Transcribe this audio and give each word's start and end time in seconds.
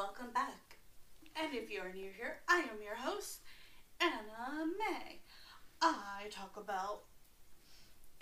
welcome 0.00 0.32
back. 0.32 0.78
And 1.36 1.52
if 1.52 1.70
you 1.70 1.82
are 1.82 1.92
new 1.92 2.08
here, 2.16 2.40
I 2.48 2.60
am 2.60 2.80
your 2.82 2.94
host, 2.94 3.40
Anna 4.00 4.64
May. 4.78 5.20
I 5.82 6.24
talk 6.30 6.56
about 6.56 7.02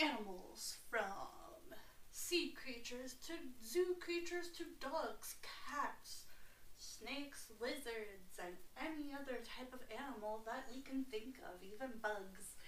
animals 0.01 0.79
from 0.91 1.71
sea 2.11 2.53
creatures 2.61 3.15
to 3.29 3.35
zoo 3.65 3.95
creatures 4.01 4.49
to 4.59 4.65
dogs, 4.81 5.37
cats, 5.71 6.25
snakes, 6.79 7.47
lizards, 7.61 8.43
and 8.43 8.57
any 8.83 9.15
other 9.15 9.39
type 9.47 9.73
of 9.73 9.87
animal 9.95 10.43
that 10.47 10.67
we 10.75 10.83
can 10.83 11.05
think 11.05 11.37
of, 11.47 11.63
even 11.63 11.95
bugs. 12.03 12.59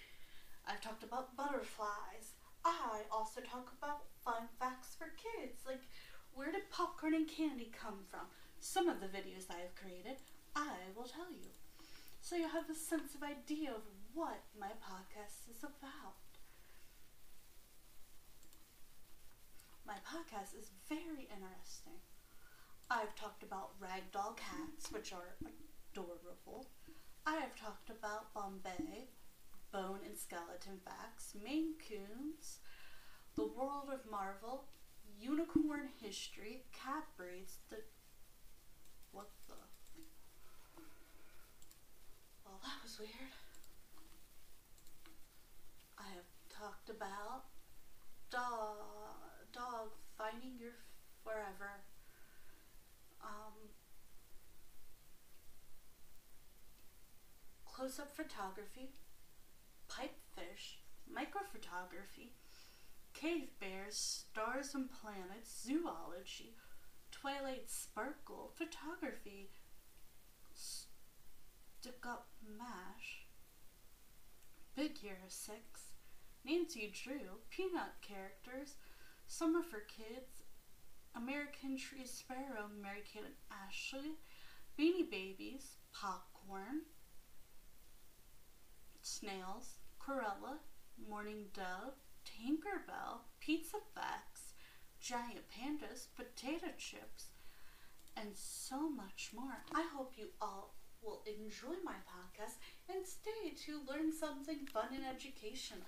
I've 0.69 0.81
talked 0.81 1.03
about 1.03 1.37
butterflies. 1.37 2.39
I 2.65 3.01
also 3.11 3.41
talk 3.41 3.73
about 3.77 4.05
fun 4.25 4.47
facts 4.61 4.95
for 4.97 5.11
kids, 5.19 5.67
like 5.67 5.83
where 6.33 6.53
did 6.53 6.71
popcorn 6.71 7.15
and 7.15 7.27
candy 7.27 7.73
come 7.75 8.07
from? 8.09 8.31
Some 8.61 8.89
of 8.89 9.01
the 9.01 9.07
videos 9.07 9.49
I 9.51 9.61
have 9.61 9.75
created, 9.75 10.19
I 10.55 10.93
will 10.95 11.09
tell 11.09 11.31
you. 11.33 11.49
So 12.21 12.37
you 12.37 12.47
have 12.47 12.69
a 12.69 12.75
sense 12.75 13.15
of 13.15 13.23
idea 13.23 13.71
of 13.71 13.83
what 14.13 14.43
my 14.59 14.69
podcast 14.69 15.49
is 15.51 15.65
about. 15.65 16.21
My 19.87 19.97
podcast 20.07 20.55
is 20.61 20.71
very 20.89 21.27
interesting. 21.33 21.99
I've 22.91 23.15
talked 23.17 23.43
about 23.43 23.81
ragdoll 23.81 24.37
cats, 24.37 24.93
which 24.93 25.13
are 25.13 25.35
adorable. 25.93 26.67
I 27.27 27.37
have 27.37 27.57
talked 27.57 27.89
about 27.89 28.35
Bombay, 28.35 29.09
bone 29.73 30.01
and 30.05 30.17
skeleton 30.17 30.81
facts, 30.85 31.35
Maine 31.43 31.75
Coons, 31.89 32.59
the 33.37 33.47
world 33.47 33.89
of 33.93 34.11
Marvel, 34.11 34.65
unicorn 35.19 35.89
history, 36.01 36.65
cat 36.73 37.05
breeds, 37.17 37.57
the. 37.71 37.77
What 39.13 39.29
the? 39.49 39.55
Well, 42.45 42.61
that 42.63 42.83
was 42.83 42.99
weird. 42.99 43.33
I 45.99 46.09
have 46.15 46.29
talked 46.49 46.91
about 46.91 47.45
dog, 48.31 48.77
dog 49.53 49.89
finding 50.17 50.59
your 50.59 50.73
forever. 51.25 51.83
Um, 53.23 53.53
close 57.67 57.99
up 57.99 58.15
photography, 58.15 58.91
pipefish, 59.89 60.79
microphotography, 61.11 62.31
cave 63.15 63.49
bears, 63.61 63.97
stars 63.97 64.75
and 64.75 64.89
planets, 64.91 65.65
zoology, 65.67 66.55
twilight 67.21 67.71
sparkle, 67.71 68.53
photography, 68.57 69.51
stick 70.55 72.05
up 72.07 72.29
mash, 72.59 73.27
big 74.77 74.97
hero 74.99 75.17
six, 75.29 75.93
Nancy 76.45 76.93
Drew, 76.93 77.41
peanut 77.51 77.95
characters, 78.01 78.77
summer 79.27 79.63
for 79.63 79.81
kids, 79.81 80.45
American 81.15 81.77
Tree 81.77 82.07
Sparrow, 82.07 82.71
Mary 82.81 83.03
Kate 83.13 83.25
and 83.25 83.35
Ashley, 83.67 84.13
Beanie 84.79 85.11
Babies, 85.11 85.77
Popcorn, 85.93 86.83
Snails, 89.03 89.79
Corella, 90.01 90.59
Mourning 91.09 91.47
Dove, 91.53 91.95
Tinkerbell, 92.25 93.21
Pizza 93.41 93.79
Facts, 93.95 94.30
Giant 95.01 95.49
Pandas, 95.51 96.07
Potato 96.15 96.67
Chips, 96.77 97.31
and 98.17 98.29
so 98.35 98.91
much 98.91 99.31
more. 99.35 99.65
I 99.75 99.87
hope 99.97 100.13
you 100.17 100.29
all 100.41 100.75
will 101.03 101.23
enjoy 101.27 101.77
my 101.83 101.95
podcast 101.95 102.57
and 102.89 103.07
stay 103.07 103.55
to 103.65 103.81
learn 103.91 104.13
something 104.13 104.67
fun 104.67 104.89
and 104.95 105.05
educational. 105.05 105.87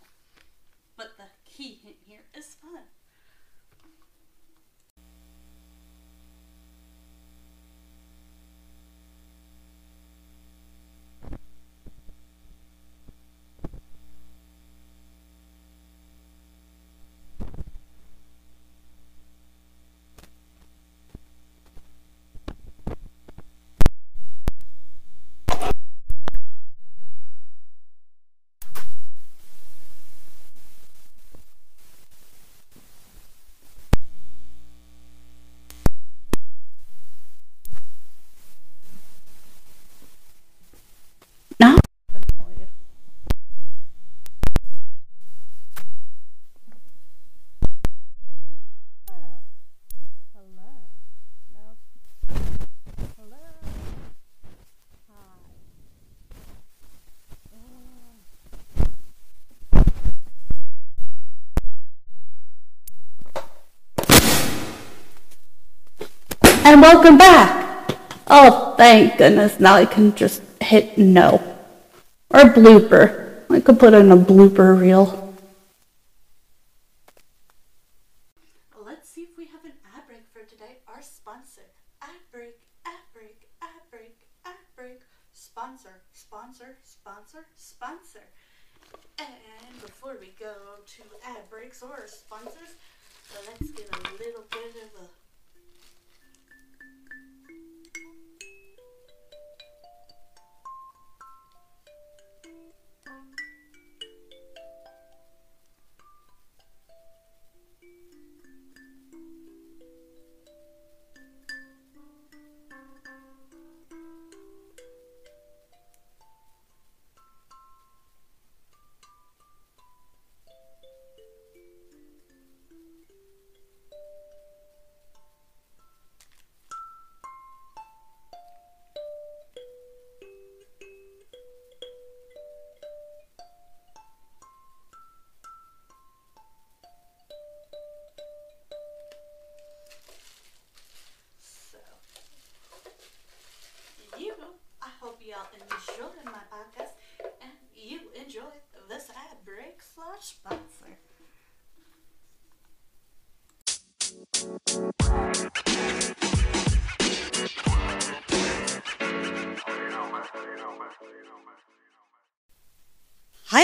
But 0.96 1.18
the 1.18 1.24
key 1.44 1.78
hint 1.82 1.96
here 2.06 2.24
is 2.34 2.56
fun. 2.60 2.84
Now 41.60 41.78
annoyed. 42.14 42.68
Hello. 50.34 50.90
No. 51.54 51.76
Hello. 53.16 53.44
Hi. 55.08 55.14
Oh. 57.54 57.68
And 66.72 66.80
welcome 66.80 67.18
back! 67.18 67.92
Oh, 68.28 68.72
thank 68.78 69.18
goodness, 69.18 69.60
now 69.60 69.74
I 69.74 69.84
can 69.84 70.14
just 70.14 70.40
hit 70.62 70.96
no. 70.96 71.34
Or 72.30 72.44
blooper. 72.44 73.44
I 73.50 73.60
could 73.60 73.78
put 73.78 73.92
in 73.92 74.10
a 74.10 74.16
blooper 74.16 74.80
reel. 74.80 75.21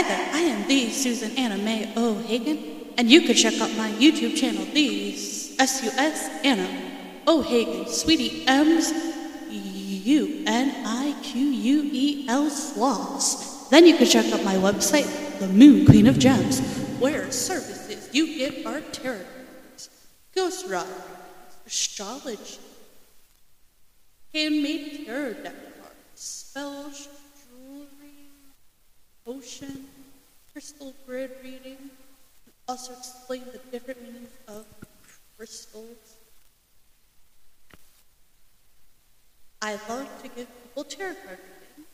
I 0.06 0.40
am 0.40 0.68
the 0.68 0.90
Susan 0.90 1.36
Anna 1.36 1.58
Mae 1.58 1.92
O'Hagan, 1.96 2.58
and 2.96 3.10
you 3.10 3.22
can 3.22 3.34
check 3.34 3.60
out 3.60 3.74
my 3.76 3.90
YouTube 3.92 4.36
channel, 4.36 4.64
the 4.66 5.14
S 5.58 5.82
U 5.82 5.90
S 5.96 6.30
Anna 6.44 6.68
O'Hagan, 7.26 7.88
Sweetie 7.88 8.46
M's 8.46 8.92
U 9.50 10.44
N 10.46 10.86
I 10.86 11.20
Q 11.22 11.40
U 11.40 11.90
E 11.92 12.26
L 12.28 12.48
sloths. 12.48 13.68
Then 13.70 13.86
you 13.86 13.96
can 13.96 14.06
check 14.06 14.32
out 14.32 14.44
my 14.44 14.54
website, 14.54 15.38
The 15.40 15.48
Moon 15.48 15.84
Queen 15.84 16.06
of 16.06 16.18
Gems, 16.18 16.60
where 17.00 17.30
services 17.32 18.08
you 18.12 18.38
get 18.38 18.64
are 18.66 18.80
tarot 18.80 19.24
ghost 20.34 20.66
rock, 20.68 20.86
astrology, 21.66 22.58
handmade 24.32 25.06
tarot 25.06 25.34
deck 25.42 25.67
crystal 30.52 30.94
grid 31.06 31.30
reading, 31.42 31.78
and 31.78 32.54
also 32.66 32.92
explain 32.92 33.44
the 33.52 33.58
different 33.70 34.02
meanings 34.02 34.30
of 34.46 34.64
crystals. 35.36 36.16
I 39.60 39.78
love 39.88 40.08
to 40.22 40.28
give 40.28 40.46
people 40.62 40.84
tarot 40.84 41.14
card 41.24 41.38
reading. 41.38 41.86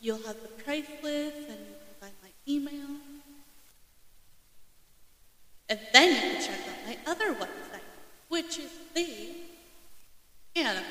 You'll 0.00 0.26
have 0.26 0.40
the 0.40 0.62
price 0.64 0.86
list 1.02 1.36
and 1.36 1.58
you 1.58 1.74
can 1.84 1.94
find 2.00 2.12
my 2.22 2.30
email. 2.46 2.96
And 5.68 5.78
then 5.92 6.14
you 6.14 6.20
can 6.20 6.42
check 6.42 6.60
out 6.60 6.86
my 6.86 6.96
other 7.10 7.34
website, 7.34 7.80
which 8.28 8.58
is 8.58 8.70
the 8.94 9.28
anime 10.56 10.82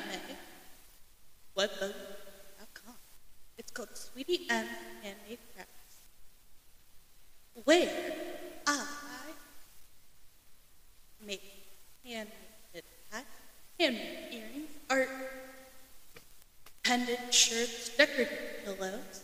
webbook.com. 1.56 2.17
Called 3.78 3.96
Sweetie 3.96 4.44
M 4.50 4.66
Handmade 5.04 5.38
Crafts, 5.54 5.98
where 7.62 8.12
I 8.66 8.84
make 11.24 11.40
handmade 12.04 12.82
hats, 13.12 13.26
handmade 13.78 14.32
earrings, 14.32 14.70
art, 14.90 15.08
pendant 16.82 17.32
shirts, 17.32 17.96
decorative 17.96 18.64
pillows, 18.64 19.22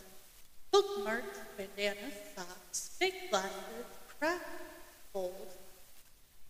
bookmarks, 0.71 1.37
bandanas, 1.57 2.13
socks, 2.33 2.95
fake 2.97 3.29
glasses, 3.29 3.51
craft 4.17 4.45
bowls, 5.11 5.57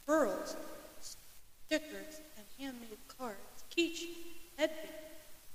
pearls, 0.05 0.55
stickers, 1.01 2.21
and 2.37 2.45
handmade 2.59 2.99
cards, 3.17 3.63
keychains, 3.75 4.45
headbands, 4.59 4.91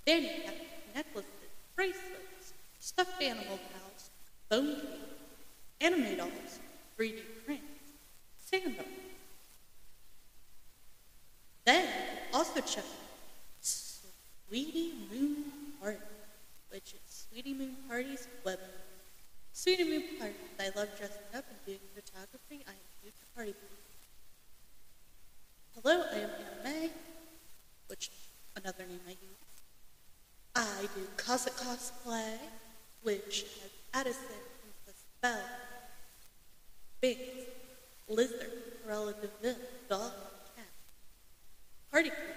fanny 0.04 0.42
caps, 0.44 0.58
necklaces, 0.96 1.30
bracelets, 1.76 2.29
stuffed 2.80 3.22
animal 3.22 3.58
pals, 3.72 4.10
bone 4.48 4.74
cake, 4.74 5.00
anime 5.80 6.16
dolls, 6.16 6.58
3D 6.98 7.20
prints, 7.44 7.64
sandals. 8.38 8.86
Then 11.64 11.86
also 12.32 12.60
check 12.62 12.84
out 12.84 12.84
Sweetie 13.60 14.94
Moon 15.12 15.44
Party, 15.80 15.98
which 16.70 16.94
is 16.94 17.26
Sweetie 17.28 17.54
Moon 17.54 17.76
Party's 17.86 18.26
web. 18.44 18.58
Sweetie 19.52 19.84
Moon 19.84 20.02
Party, 20.18 20.34
I 20.58 20.70
love 20.76 20.88
dressing 20.96 21.30
up 21.34 21.44
and 21.48 21.58
doing 21.66 21.78
photography. 21.94 22.64
I 22.66 22.70
am 22.70 22.76
a 22.76 23.04
huge 23.04 23.14
party. 23.36 23.54
Hello, 25.74 26.02
I 26.12 26.16
am 26.16 26.30
Anna 26.30 26.64
May, 26.64 26.90
which 27.88 28.10
another 28.56 28.84
name 28.86 29.00
I 29.06 29.10
use. 29.10 29.40
I 30.56 30.88
do 30.94 31.06
Cossack 31.16 31.54
cosplay, 31.54 32.38
which 33.02 33.44
has 33.62 33.70
Addison, 33.94 34.20
Princess 34.84 35.04
Belle, 35.22 35.42
Binks, 37.00 37.22
Lizard, 38.08 38.50
Cruella 38.86 39.14
de 39.20 39.28
Vil, 39.42 39.56
Dog, 39.88 40.12
Cat, 40.56 40.66
Party 41.90 42.10
characters, 42.10 42.36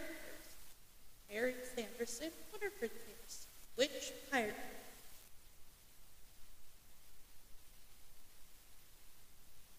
Eric 1.31 1.55
Sanderson, 1.75 2.29
Winifred 2.51 2.91
Sanderson, 2.91 3.49
Witch, 3.77 4.13
Pirate. 4.31 4.55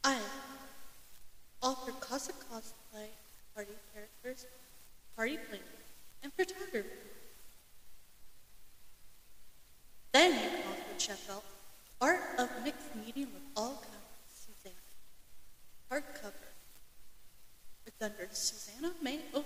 I 0.02 0.18
offer 1.62 1.92
Cossack 1.92 2.34
cosplay, 2.52 3.08
party 3.54 3.72
characters, 3.94 4.46
party 5.16 5.38
planning, 5.48 5.64
and 6.22 6.32
photography. 6.34 6.90
Then 10.12 10.32
you 10.32 10.48
can 10.48 10.62
also 10.68 10.82
check 10.98 11.18
out 11.30 11.42
Art 12.00 12.20
of 12.38 12.48
Mixed 12.62 12.94
Medium 12.94 13.30
with 13.32 13.42
all 13.56 13.74
kinds, 13.74 14.30
Susanna. 14.30 14.74
Hardcover. 15.90 16.52
It's 17.86 18.00
under 18.00 18.23
Susanna 18.34 18.92
May 19.02 19.20
O'Hagan, 19.32 19.44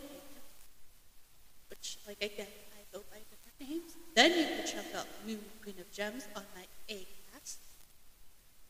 which, 1.70 1.98
like 2.06 2.22
again, 2.22 2.46
I 2.72 2.80
go 2.92 3.02
by 3.10 3.18
different 3.30 3.60
names. 3.60 3.96
Then 4.14 4.30
you 4.32 4.44
can 4.44 4.66
check 4.66 4.86
out 4.96 5.06
Moon 5.26 5.40
Queen 5.62 5.76
of 5.78 5.90
Gems 5.92 6.26
on 6.34 6.42
my 6.54 6.64
A-cast, 6.88 7.58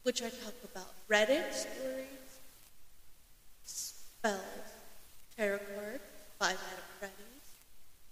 which 0.02 0.22
I 0.22 0.30
talk 0.30 0.54
about 0.64 0.92
Reddit 1.08 1.52
stories, 1.52 2.40
spells, 3.64 4.42
tarot 5.36 5.58
cards, 5.74 6.02
five 6.38 6.56
out 6.56 6.78
of 6.78 6.84
Freddy's, 6.98 7.48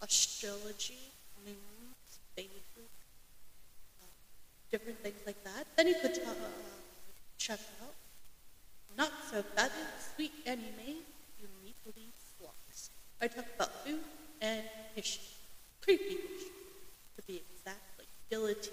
astrology, 0.01 1.13
moons, 1.45 2.19
phases, 2.35 2.91
uh, 4.03 4.07
different 4.71 4.99
things 5.01 5.21
like 5.27 5.43
that. 5.45 5.67
Then 5.77 5.89
you 5.89 5.97
could 6.01 6.19
uh, 6.19 6.35
check 7.39 7.61
out 7.83 7.95
Not 8.97 9.13
So 9.31 9.43
Fabulous 9.43 10.13
Sweet 10.15 10.33
Anime. 10.47 10.96
I 13.27 13.29
talk 13.29 13.45
about 13.57 13.85
food 13.85 13.99
and 14.41 14.63
history, 14.95 15.27
creepy 15.83 16.15
history, 16.15 16.53
to 17.17 17.23
be 17.27 17.43
exact, 17.43 17.81
like 17.99 18.07
guillotine, 18.31 18.73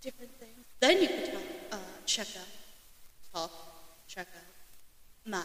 different 0.00 0.32
things. 0.40 0.64
Then 0.80 1.02
you 1.02 1.08
could 1.08 1.32
talk, 1.34 1.42
uh, 1.72 1.76
check 2.06 2.28
out, 2.28 2.48
talk, 3.34 3.50
check 4.08 4.26
out 4.34 5.30
my 5.30 5.44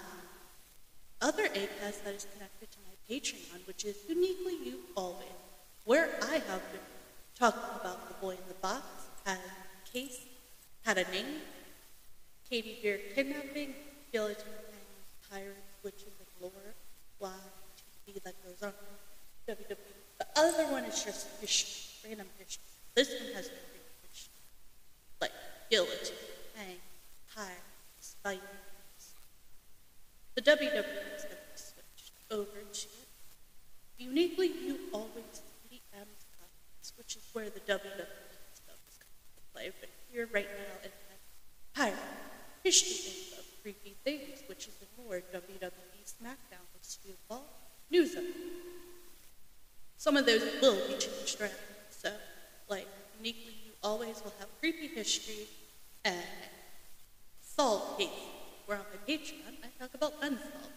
other 1.22 1.48
ACAST 1.50 2.06
that 2.06 2.14
is 2.14 2.28
connected 2.32 2.72
to 2.72 2.78
my 2.88 2.96
Patreon, 3.14 3.68
which 3.68 3.84
is 3.84 3.98
Uniquely 4.08 4.56
You 4.64 4.80
Always, 4.96 5.28
where 5.84 6.12
I 6.24 6.36
have 6.36 6.64
been 6.72 6.88
talking 7.38 7.82
about 7.82 8.08
the 8.08 8.14
boy 8.26 8.32
in 8.32 8.48
the 8.48 8.54
box, 8.62 8.86
had 9.26 9.40
a 9.40 9.92
case, 9.92 10.18
had 10.86 10.98
a 10.98 11.12
name, 11.12 11.42
Katie 12.50 12.80
Beer 12.82 13.02
kidnapping, 13.14 13.74
guillotine 14.14 14.65
pirates, 15.30 15.76
witches, 15.84 16.14
and 16.20 16.28
lore, 16.42 16.74
blah, 17.20 17.32
TV 18.08 18.22
that 18.24 18.36
goes 18.44 18.62
on, 18.62 18.74
WWE. 19.48 19.78
The 20.20 20.28
other 20.36 20.72
one 20.72 20.86
is 20.86 21.04
just 21.04 21.28
history, 21.42 22.10
random 22.10 22.28
history. 22.38 22.64
This 22.96 23.10
one 23.10 23.34
has 23.34 23.50
random 23.50 23.86
history, 24.10 24.32
like 25.22 25.32
guillotine, 25.70 26.16
hang, 26.56 26.78
pirates, 27.34 28.16
Vikings. 28.24 29.14
The 30.36 30.42
WWE 30.42 30.58
to 30.58 31.28
be 31.30 31.36
switched 31.56 32.12
over 32.32 32.60
to 32.74 32.88
it. 32.88 33.08
uniquely 33.98 34.48
you 34.48 34.80
always 34.92 35.42
DM's 35.70 36.26
comments, 36.36 36.94
which 36.98 37.16
is 37.16 37.24
where 37.34 37.50
the 37.50 37.60
WWE 37.62 38.10
stuff 38.54 38.82
is 38.90 38.98
coming 38.98 39.24
to 39.36 39.42
play. 39.54 39.72
But 39.80 39.90
here 40.12 40.28
right 40.34 40.50
now 40.50 40.74
it 40.84 40.92
has 41.10 41.20
pirate 41.74 42.00
history 42.64 43.14
info, 43.14 43.45
creepy 43.66 43.96
things, 44.04 44.44
which 44.46 44.68
is 44.68 44.76
more 44.96 45.24
WWE 45.34 46.06
SmackDown 46.06 46.62
with 46.72 46.84
Stu 46.84 47.10
Ball 47.28 47.44
news. 47.90 48.16
Some 49.98 50.18
of 50.18 50.28
those 50.28 50.44
will 50.62 50.76
be 50.88 51.00
changed 51.00 51.42
around. 51.42 51.52
So, 51.90 52.12
like, 52.70 52.86
uniquely 53.18 53.56
you 53.66 53.72
always 53.82 54.22
will 54.24 54.34
have 54.38 54.50
creepy 54.60 54.86
history 54.86 55.48
and 56.04 56.22
solve 57.42 57.98
cases. 57.98 58.14
Where 58.68 58.78
on 58.78 58.86
my 58.94 59.02
Patreon, 59.12 59.58
I 59.64 59.68
talk 59.82 59.96
about 59.96 60.14
unsolved. 60.22 60.70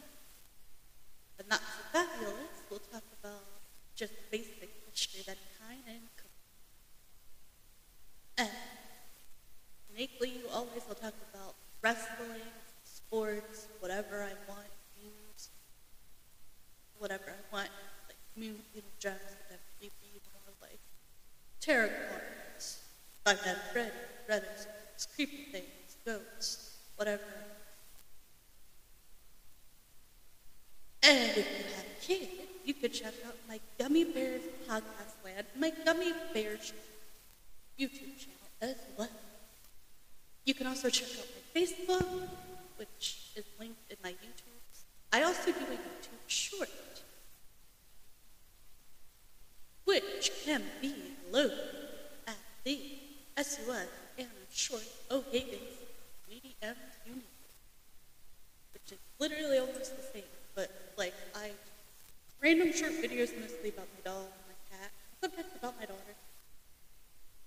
Not 1.50 1.60
so 1.60 1.82
fabulous, 1.92 2.56
we'll 2.70 2.80
talk 2.90 3.04
about 3.22 3.44
just 3.96 4.14
basic 4.30 4.70
history 4.90 5.22
that 5.26 5.36
kind 5.60 5.80
and 5.88 6.08
and 8.38 8.48
uniquely 9.90 10.30
you 10.30 10.44
always 10.54 10.86
will 10.88 10.94
talk 10.94 11.14
about 11.34 11.54
wrestling, 11.82 12.46
sports, 13.08 13.68
whatever 13.80 14.22
I 14.22 14.34
want, 14.50 14.68
games, 15.00 15.48
whatever 16.98 17.24
I 17.28 17.54
want, 17.54 17.70
like 18.06 18.18
little 18.36 18.90
gems, 18.98 19.16
whatever 19.44 19.62
creepy, 19.78 20.20
more 20.34 20.54
like 20.60 20.78
tarot 21.60 21.88
cards, 21.88 22.82
I've 23.24 23.40
had 23.40 23.56
Freddy, 23.72 23.90
Reddit, 24.28 24.66
creepy 25.14 25.46
things, 25.50 25.96
ghosts, 26.04 26.76
whatever. 26.96 27.22
And 31.02 31.30
if 31.30 31.36
you 31.36 31.74
have 31.76 32.00
kids, 32.02 32.30
you 32.66 32.74
could 32.74 32.92
check 32.92 33.14
out 33.26 33.36
my 33.48 33.58
Gummy 33.78 34.04
Bears 34.04 34.42
podcast 34.68 35.24
land, 35.24 35.46
my 35.58 35.72
Gummy 35.86 36.12
Bears 36.34 36.74
YouTube 37.80 38.18
channel 38.18 38.50
as 38.60 38.76
well. 38.98 39.08
You 40.44 40.52
can 40.52 40.66
also 40.66 40.90
check 40.90 41.08
out 41.18 41.26
my 41.54 41.60
Facebook, 41.60 42.28
which 42.78 43.32
is 43.36 43.44
linked 43.58 43.90
in 43.90 43.96
my 44.02 44.10
YouTube. 44.10 44.62
I 45.12 45.22
also 45.22 45.52
do 45.52 45.58
a 45.58 45.76
YouTube 45.76 46.26
short, 46.26 46.68
which 49.84 50.30
can 50.44 50.62
be 50.80 50.94
located 51.30 51.58
at 52.26 52.36
the 52.64 52.78
SUS 53.36 53.88
and 54.18 54.28
Short 54.52 54.84
O'Hagan's 55.10 55.78
medium 56.28 56.76
unit, 57.06 57.24
which 58.72 58.92
is 58.92 58.98
literally 59.18 59.58
almost 59.58 59.96
the 59.96 60.02
same, 60.12 60.28
but 60.54 60.70
like 60.96 61.14
I 61.34 61.52
random 62.42 62.72
short 62.72 62.92
videos 62.92 63.32
mostly 63.40 63.70
about 63.70 63.88
my 63.94 64.02
dog 64.04 64.26
and 64.26 64.46
my 64.46 64.58
cat, 64.70 64.90
sometimes 65.20 65.52
about 65.56 65.74
my 65.78 65.86
daughter. 65.86 66.14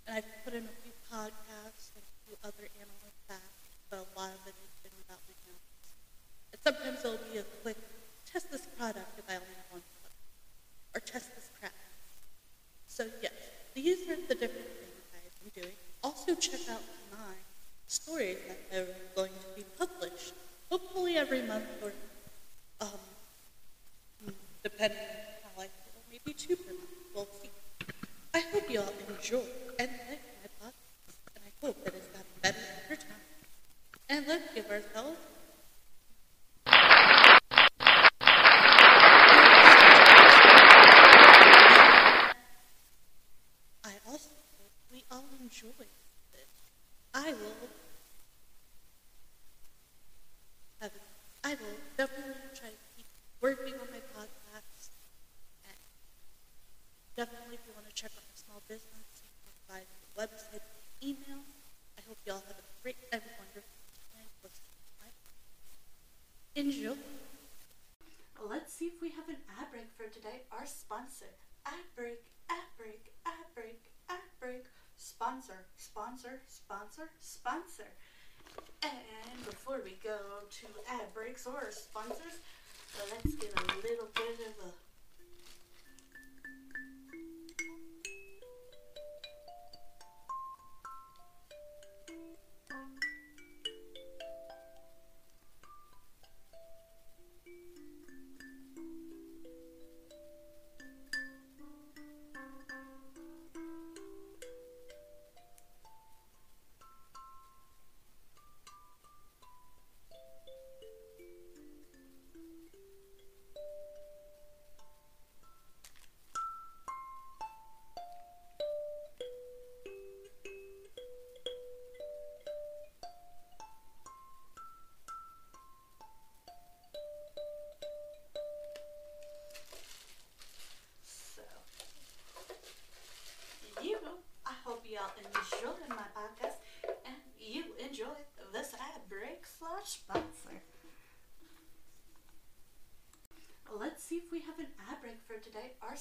And 0.07 0.17
I've 0.17 0.29
put 0.43 0.53
in 0.53 0.63
a 0.65 0.75
few 0.81 0.91
podcasts 1.11 1.93
and 1.95 2.03
a 2.03 2.15
few 2.25 2.35
other 2.43 2.67
animal 2.75 3.11
facts, 3.27 3.77
but 3.89 3.99
a 3.99 4.07
lot 4.19 4.31
of 4.33 4.41
it 4.47 4.55
has 4.57 4.73
been 4.83 4.95
about 5.07 5.19
my 5.27 5.35
animals. 5.45 5.85
And 6.51 6.59
sometimes 6.63 7.05
it'll 7.05 7.31
be 7.31 7.39
a 7.39 7.47
quick 7.63 7.77
test 8.25 8.51
this 8.51 8.67
product 8.77 9.19
if 9.19 9.25
I 9.29 9.35
only 9.35 9.55
have 9.55 9.71
one 9.71 9.83
product, 9.99 10.19
or 10.95 10.99
test 10.99 11.35
this 11.35 11.49
crap. 11.59 11.71
So 12.87 13.05
yes, 13.21 13.33
these 13.75 14.09
are 14.09 14.19
the 14.27 14.35
different 14.35 14.67
things 14.67 15.05
I've 15.15 15.37
been 15.43 15.63
doing. 15.63 15.75
Also 16.03 16.35
check 16.35 16.61
out 16.69 16.81
my 17.11 17.35
stories 17.87 18.37
that 18.47 18.77
are 18.77 18.87
going 19.15 19.31
to 19.31 19.49
be 19.55 19.65
published, 19.77 20.33
hopefully 20.69 21.15
every 21.15 21.41
month 21.43 21.65
or 21.81 21.93
um, 22.81 22.87
depending 24.63 24.97
on 24.97 25.05
how 25.43 25.61
I 25.61 25.67
feel, 25.67 26.01
maybe 26.09 26.33
two 26.33 26.55
per 26.55 26.73
month. 26.73 26.89
We'll 27.13 27.27
see. 27.41 27.49
I 28.33 28.39
hope 28.51 28.69
you 28.69 28.79
all 28.79 28.93
enjoy 29.09 29.43
and 29.79 29.91
like 30.09 30.21
my 30.41 30.67
podcast, 30.67 31.17
and 31.35 31.43
I 31.45 31.65
hope 31.65 31.83
that 31.83 31.93
it's 31.93 32.07
gotten 32.07 32.31
better 32.41 32.57
over 32.85 32.95
time. 32.95 33.25
And 34.09 34.27
let's 34.27 34.53
give 34.53 34.69
ourselves 34.69 35.17
I 43.83 43.93
also 44.07 44.29
hope 44.57 44.71
we 44.91 45.03
all 45.11 45.25
enjoy 45.41 45.85
this. 46.31 46.47
I 47.13 47.31
will 47.33 47.69
have 50.79 50.91
I 51.43 51.49
will 51.55 51.77
definitely 51.97 52.39
try 52.55 52.69
to 52.69 52.81
keep 52.95 53.05
working 53.41 53.73
on 53.75 53.87
my 53.91 53.99
podcast. 54.15 54.95
And 55.67 55.75
definitely 57.17 57.59
if 57.59 57.63
you 57.67 57.73
want 57.75 57.89
to 57.89 57.93
check 57.93 58.11
out 58.15 58.23
my 58.23 58.37
small 58.37 58.61
business, 58.69 59.25
you 59.25 59.31
can 59.43 59.55
find 59.67 59.85
the 59.89 60.09
website 60.15 60.63
and 60.63 60.87
email. 61.03 61.41
I 61.97 62.01
hope 62.07 62.17
you 62.25 62.31
all 62.33 62.43
have 62.47 62.59
a 62.61 62.67
great 62.83 63.01
and 63.11 63.21
wonderful 63.39 63.77
time 64.13 64.29
listening 64.45 64.77
to 64.77 64.93
my 65.03 65.09
podcast. 65.09 65.83
Enjoy. 66.55 66.97
Let's 68.41 68.73
see 68.73 68.87
if 68.87 69.01
we 69.01 69.09
have 69.11 69.27
an 69.29 69.37
ad 69.59 69.69
break 69.71 69.89
for 69.97 70.07
today. 70.07 70.47
Our 70.51 70.65
sponsor. 70.65 71.33
Ad 71.65 71.85
break, 71.95 72.25
ad 72.49 72.65
break, 72.77 73.13
ad 73.25 73.45
break, 73.53 73.81
ad 74.09 74.25
break. 74.39 74.65
Sponsor, 76.01 76.41
sponsor, 76.49 77.09
sponsor. 77.19 77.91
And 78.81 79.45
before 79.45 79.81
we 79.83 79.99
go 80.03 80.17
to 80.49 80.65
ad 80.89 81.13
breaks 81.13 81.45
or 81.45 81.69
sponsors, 81.69 82.41
let's 83.11 83.35
get 83.35 83.53
a 83.53 83.65
little 83.85 84.07
bit 84.15 84.39
of 84.49 84.65
a 84.65 84.73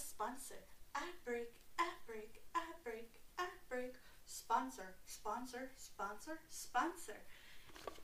sponsor. 0.00 0.64
Ad 0.96 1.14
break, 1.24 1.52
ad 1.78 1.96
break, 2.06 2.42
ad 2.54 2.74
break, 2.84 3.20
ad 3.38 3.52
break. 3.68 3.94
Sponsor, 4.26 4.94
sponsor, 5.06 5.70
sponsor, 5.76 6.38
sponsor. 6.48 7.20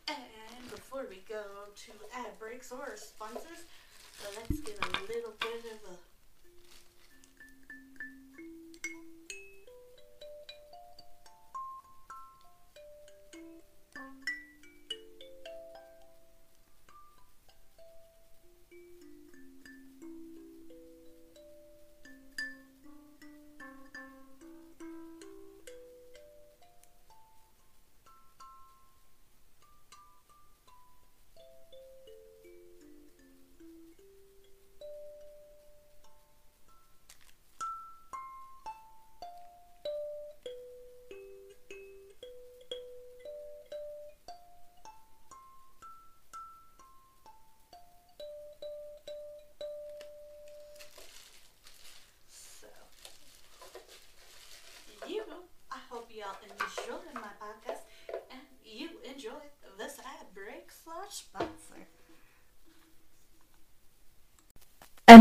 And 0.09 0.71
before 0.71 1.07
we 1.09 1.23
go 1.29 1.43
to 1.75 1.93
ad 2.15 2.39
breaks 2.39 2.71
or 2.71 2.97
sponsors, 2.97 3.65
let's 4.37 4.61
get 4.61 4.79
a 4.79 4.91
little 5.09 5.35
bit 5.41 5.56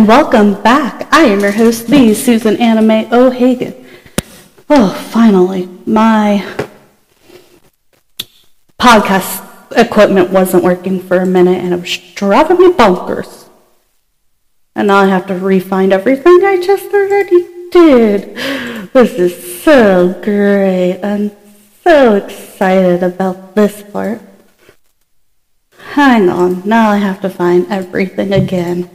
Welcome 0.06 0.62
back. 0.62 1.12
I 1.12 1.22
am 1.22 1.40
your 1.40 1.52
host, 1.52 1.88
the 1.88 2.14
Susan 2.14 2.58
Anna 2.58 2.84
Mae 2.84 3.10
O'Hagan. 3.12 3.74
Oh, 4.70 4.94
finally, 5.12 5.68
my 5.88 6.46
podcast 8.80 9.44
equipment 9.76 10.30
wasn't 10.30 10.64
working 10.64 11.00
for 11.00 11.18
a 11.18 11.26
minute 11.26 11.58
and 11.58 11.74
it 11.74 11.80
was 11.82 11.98
driving 12.14 12.60
me 12.60 12.72
bonkers. 12.72 13.50
And 14.76 14.90
now 14.90 14.98
I 14.98 15.08
have 15.08 15.26
to 15.26 15.34
re-find 15.34 15.92
everything 15.92 16.40
I 16.44 16.62
just 16.62 16.94
already 16.94 17.70
did. 17.72 18.36
This 18.94 19.14
is 19.14 19.64
so 19.64 20.22
great. 20.22 21.00
I'm 21.02 21.32
so 21.84 22.14
excited 22.14 23.02
about 23.02 23.56
this 23.56 23.82
part. 23.82 24.22
Hang 25.94 26.30
on, 26.30 26.62
now 26.64 26.92
I 26.92 26.98
have 26.98 27.22
to 27.22 27.30
find 27.32 27.66
everything 27.72 28.34
again. 28.34 28.95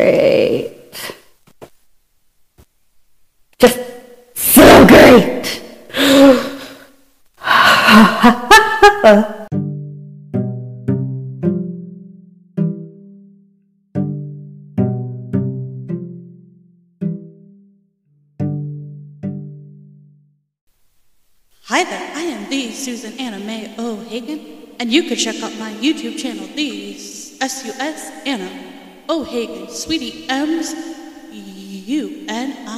Great. 0.00 1.12
Just 3.58 3.78
so 4.34 4.86
great. 4.86 5.60
Hi 21.64 21.84
there, 21.84 22.10
I 22.14 22.22
am 22.22 22.48
the 22.48 22.72
Susan 22.72 23.12
Anna 23.18 23.38
Mae 23.38 23.74
O'Hagan, 23.78 24.40
And 24.80 24.90
you 24.90 25.02
can 25.02 25.18
check 25.18 25.42
out 25.42 25.52
my 25.58 25.72
YouTube 25.74 26.16
channel, 26.16 26.46
the 26.56 26.94
S-U-S 26.94 28.12
Anna 28.24 28.79
O'Hagan, 29.10 29.68
Sweetie 29.68 30.26
M's 30.28 30.72
U-N-I-Q-U-E-L 31.32 32.70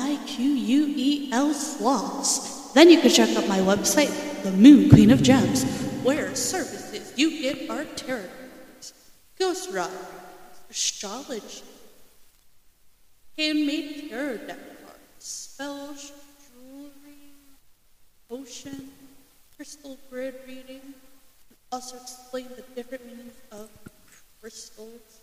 Sloths. 1.52 2.72
Then 2.72 2.88
you 2.88 3.02
can 3.02 3.10
check 3.10 3.36
out 3.36 3.46
my 3.46 3.58
website, 3.58 4.42
The 4.42 4.50
Moon 4.52 4.88
Queen 4.88 5.10
of 5.10 5.22
Gems, 5.22 5.64
where 6.02 6.34
services 6.34 7.12
you 7.16 7.42
get 7.42 7.68
are 7.68 7.84
tarot 7.84 8.22
cards, 8.22 8.94
ghost 9.38 9.70
writing, 9.74 9.94
astrology, 10.70 11.62
handmade 13.36 14.08
tarot 14.08 14.38
deck 14.38 14.58
cards, 14.86 14.98
spells, 15.18 16.12
jewelry, 16.48 17.34
potion, 18.30 18.88
crystal 19.54 19.98
grid 20.08 20.34
reading, 20.48 20.94
also 21.70 21.96
explain 21.98 22.48
the 22.56 22.62
different 22.74 23.04
meanings 23.04 23.34
of 23.50 23.68
crystals. 24.40 25.21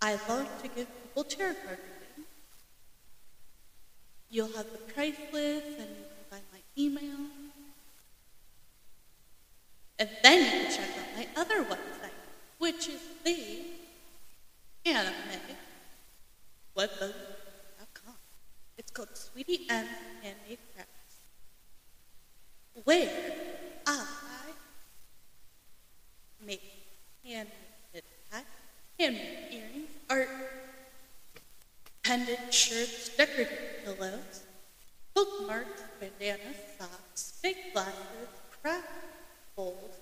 I 0.00 0.12
love 0.28 0.48
to 0.62 0.68
give 0.68 0.86
people 1.02 1.24
card 1.24 1.56
reading. 1.64 2.26
You'll 4.30 4.52
have 4.56 4.70
the 4.70 4.92
price 4.94 5.16
list 5.32 5.66
and 5.66 5.88
you 5.88 6.04
can 6.04 6.24
find 6.30 6.42
my 6.52 6.60
email. 6.76 7.26
And 9.98 10.08
then 10.22 10.44
you 10.44 10.50
can 10.50 10.70
check 10.70 10.88
out 10.90 11.16
my 11.16 11.26
other 11.40 11.64
website, 11.64 12.10
which 12.58 12.88
is 12.88 13.00
the 13.24 13.58
anime 14.86 15.12
webbook.com. 16.76 18.14
It's 18.76 18.92
called 18.92 19.08
Sweetie 19.14 19.66
M 19.68 19.86
Handmade 20.22 20.58
Crafts, 20.74 21.16
where 22.84 23.10
I 23.84 24.04
make 26.46 26.62
handmade 27.24 28.04
hats, 28.30 28.46
handmade 29.00 29.38
earrings, 29.50 29.90
art, 30.08 30.28
pendant 32.04 32.54
shirts, 32.54 33.10
decorative 33.16 33.58
pillows, 33.84 34.44
bookmarks, 35.14 35.82
bandanas, 35.98 36.56
socks, 36.78 37.32
fake 37.42 37.72
glasses, 37.72 38.28
craft 38.62 38.86
bowls, 39.56 39.96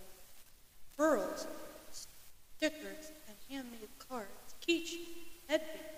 pearls, 0.98 1.46
stickers, 1.90 3.10
and 3.26 3.36
handmade 3.48 3.88
cards, 4.08 4.54
keychains, 4.66 5.08
headbands, 5.48 5.96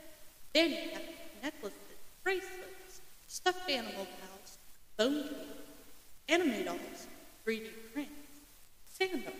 fanny 0.69 0.91
caps, 0.93 1.05
necklaces, 1.43 1.99
bracelets, 2.23 3.01
stuffed 3.27 3.71
animal 3.71 4.07
pals, 4.21 4.59
bone 4.97 5.23
cake, 5.23 5.49
anime 6.29 6.65
dolls, 6.65 7.07
3D 7.47 7.69
prints, 7.93 8.13
sandals. 8.93 9.35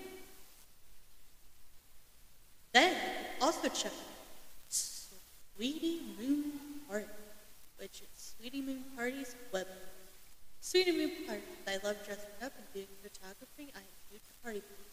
Then 2.73 2.95
also 3.41 3.69
check 3.69 3.93
out 3.93 4.69
Sweetie 4.69 6.01
Moon 6.19 6.45
Party, 6.89 7.07
which 7.79 8.03
is 8.03 8.35
Sweetie 8.37 8.63
Moon 8.63 8.85
Party's 8.97 9.35
web. 9.53 9.67
Sweetie 10.61 10.93
Moon 10.93 11.11
Party. 11.27 11.43
I 11.67 11.75
love 11.85 11.97
dressing 12.05 12.39
up 12.43 12.53
and 12.57 12.67
doing 12.75 12.87
photography. 13.03 13.73
I 13.75 13.79
am 13.79 13.85
a 13.85 14.13
huge 14.13 14.23
party 14.43 14.61
queen. 14.61 14.89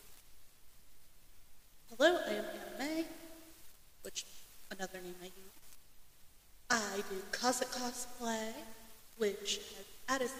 Hello, 1.97 2.19
I 2.27 2.33
am 2.33 2.45
Anna 2.45 2.79
May, 2.79 3.05
which 4.01 4.25
another 4.71 4.99
name 5.01 5.15
I 5.21 5.25
use. 5.25 5.55
I 6.69 7.03
do 7.09 7.21
Cossack 7.31 7.67
cosplay, 7.69 8.51
which 9.17 9.57
has 9.57 9.85
Addison, 10.09 10.35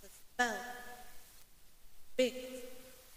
Princess 0.00 0.20
Belle, 0.38 0.56
Binks, 2.16 2.62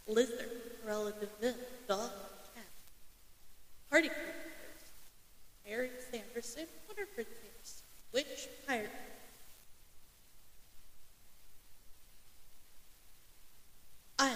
Lizard, 0.07 0.49
Cruella 0.83 1.13
de 1.19 1.27
Vil, 1.39 1.55
Dog, 1.88 2.10
Cat, 2.55 2.65
Party 3.91 4.10
characters, 4.10 4.34
Eric 5.67 5.91
Sanderson, 6.12 6.65
Winifred 6.88 7.27
Sanderson, 7.27 7.86
Witch, 8.13 8.47
Pirate. 8.67 8.89
I 14.17 14.34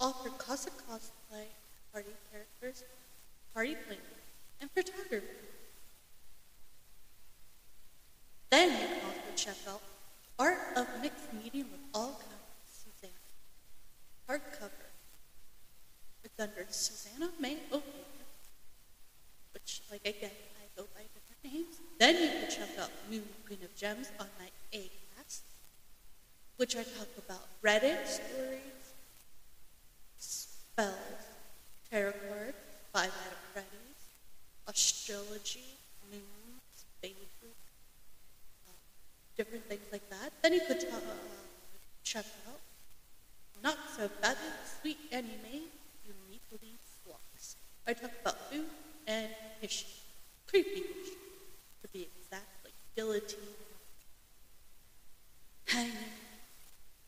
offer 0.00 0.30
Cossack 0.30 0.72
cosplay, 0.88 1.44
party 1.92 2.08
characters, 2.32 2.82
party 3.54 3.76
planning, 3.86 4.02
and 4.60 4.70
photography. 4.70 5.26
Then 8.52 8.70
you 8.70 8.86
can 8.86 9.00
also 9.06 9.32
check 9.34 9.56
out 9.66 9.80
Art 10.38 10.58
of 10.76 10.86
Mixed 11.00 11.32
Medium 11.32 11.68
with 11.72 11.80
all 11.94 12.12
kinds 12.12 12.68
Susanna. 12.68 13.12
Hardcover. 14.28 14.92
It's 16.22 16.38
under 16.38 16.61
Susanna 16.72 17.30
May 17.38 17.58
O'Hagan, 17.70 17.82
which, 19.52 19.82
like 19.90 20.00
again, 20.06 20.30
I 20.30 20.64
go 20.76 20.86
by 20.94 21.02
different 21.12 21.44
names. 21.44 21.76
Then 21.98 22.14
you 22.16 22.28
can 22.28 22.50
check 22.50 22.78
out 22.80 22.90
Moon 23.10 23.24
Queen 23.46 23.58
of 23.62 23.74
Gems 23.76 24.10
on 24.18 24.26
my 24.38 24.48
A-Cast, 24.72 25.42
which 26.56 26.76
I 26.76 26.82
talk 26.82 27.08
about 27.18 27.46
Reddit 27.62 28.06
stories, 28.06 28.94
spells, 30.18 30.96
tarot 31.90 32.12
cards, 32.28 32.56
five 32.92 33.06
out 33.06 33.32
of 33.32 33.38
Freddy's, 33.52 34.02
astrology, 34.66 35.76
moons, 36.10 36.84
phases, 37.00 37.56
uh, 38.66 38.72
different 39.36 39.64
things 39.66 39.86
like 39.92 40.08
that. 40.10 40.32
Then 40.42 40.54
you 40.54 40.60
could 40.66 40.84
uh, 40.84 41.00
check 42.02 42.26
out 42.48 42.60
Not 43.62 43.76
So 43.96 44.10
Bad 44.20 44.36
Sweet 44.80 44.98
Anime 45.12 45.68
I 47.86 47.94
talk 47.94 48.10
about 48.20 48.38
food 48.50 48.66
and 49.06 49.28
history, 49.60 49.90
creepy 50.46 50.82
history, 50.82 51.16
to 51.82 51.88
be 51.92 52.08
exact, 52.16 52.46
like 52.64 52.74
guillotine, 52.94 53.38
hanging, 55.66 55.92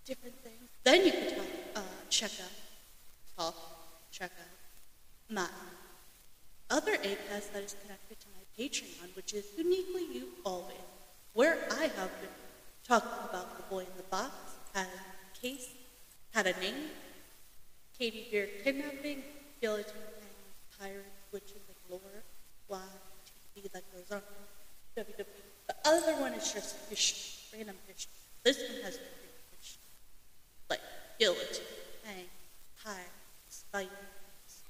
different 0.04 0.34
things. 0.42 0.68
Then 0.82 1.06
you 1.06 1.12
could 1.12 1.36
talk, 1.36 1.46
uh, 1.76 1.80
check 2.10 2.32
out, 2.42 3.36
talk, 3.36 3.54
check 4.10 4.32
out 4.40 5.34
my 5.34 5.48
other 6.70 6.96
ACAST 6.96 7.52
that 7.52 7.62
is 7.62 7.76
connected 7.82 8.18
to 8.20 8.26
my 8.34 8.44
Patreon, 8.58 9.14
which 9.14 9.32
is 9.32 9.44
Uniquely 9.56 10.06
You 10.12 10.28
Always, 10.44 10.76
where 11.34 11.58
I 11.70 11.82
have 11.82 12.20
been 12.20 12.30
talking 12.86 13.28
about 13.30 13.56
the 13.56 13.62
boy 13.74 13.80
in 13.80 13.96
the 13.96 14.02
box, 14.10 14.34
had 14.74 14.86
a 14.86 15.40
case, 15.40 15.68
had 16.32 16.46
a 16.46 16.60
name, 16.60 16.90
Katie 17.98 18.26
Beer 18.30 18.48
kidnapping, 18.64 19.22
guillotine 19.60 19.92
hanging, 20.18 20.50
pirates, 20.78 21.22
witches, 21.32 21.62
and 21.68 21.76
lore, 21.88 22.24
live 22.68 22.80
TV 23.56 23.70
that 23.72 23.84
goes 23.92 24.10
on 24.10 24.20
WWE. 24.98 25.24
The 25.68 25.76
other 25.84 26.20
one 26.20 26.34
is 26.34 26.52
just 26.52 26.76
history, 26.90 27.58
random 27.58 27.76
history. 27.86 28.12
This 28.42 28.58
one 28.58 28.82
has 28.82 28.98
random 28.98 29.44
history, 29.58 29.80
like 30.70 30.80
guillotine, 31.20 31.64
hang, 32.04 32.24
pirates, 32.82 33.64
Vikings. 33.72 34.62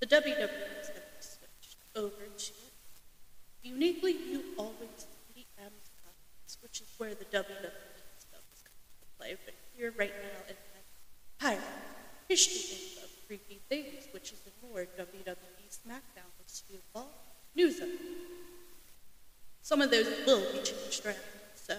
The 0.00 0.06
WWE 0.06 0.36
be 0.38 1.02
switched 1.20 1.76
over 1.94 2.26
to 2.36 2.52
uniquely 3.62 4.12
you 4.12 4.42
always 4.58 5.06
DM's 5.36 5.90
comments, 6.02 6.58
which 6.62 6.80
is 6.80 6.88
where 6.98 7.14
the 7.14 7.24
WWE 7.26 7.70
stuff 8.18 8.44
is 8.54 8.62
coming 8.66 8.90
to 8.98 9.06
play. 9.18 9.36
But 9.44 9.54
here 9.76 9.92
right 9.96 10.14
now 10.22 10.40
it 10.48 10.56
has 10.56 10.59
history 12.40 12.76
info, 12.76 13.06
creepy 13.26 13.60
things, 13.68 14.08
which 14.12 14.32
is 14.32 14.40
the 14.40 14.52
more 14.66 14.86
WWE 14.96 15.68
SmackDown 15.68 16.30
Stu 16.46 16.74
Ball 16.94 17.08
news. 17.54 17.80
Some 19.62 19.82
of 19.82 19.90
those 19.90 20.06
will 20.26 20.40
be 20.52 20.62
changed 20.62 21.04
around. 21.04 21.16
So, 21.54 21.76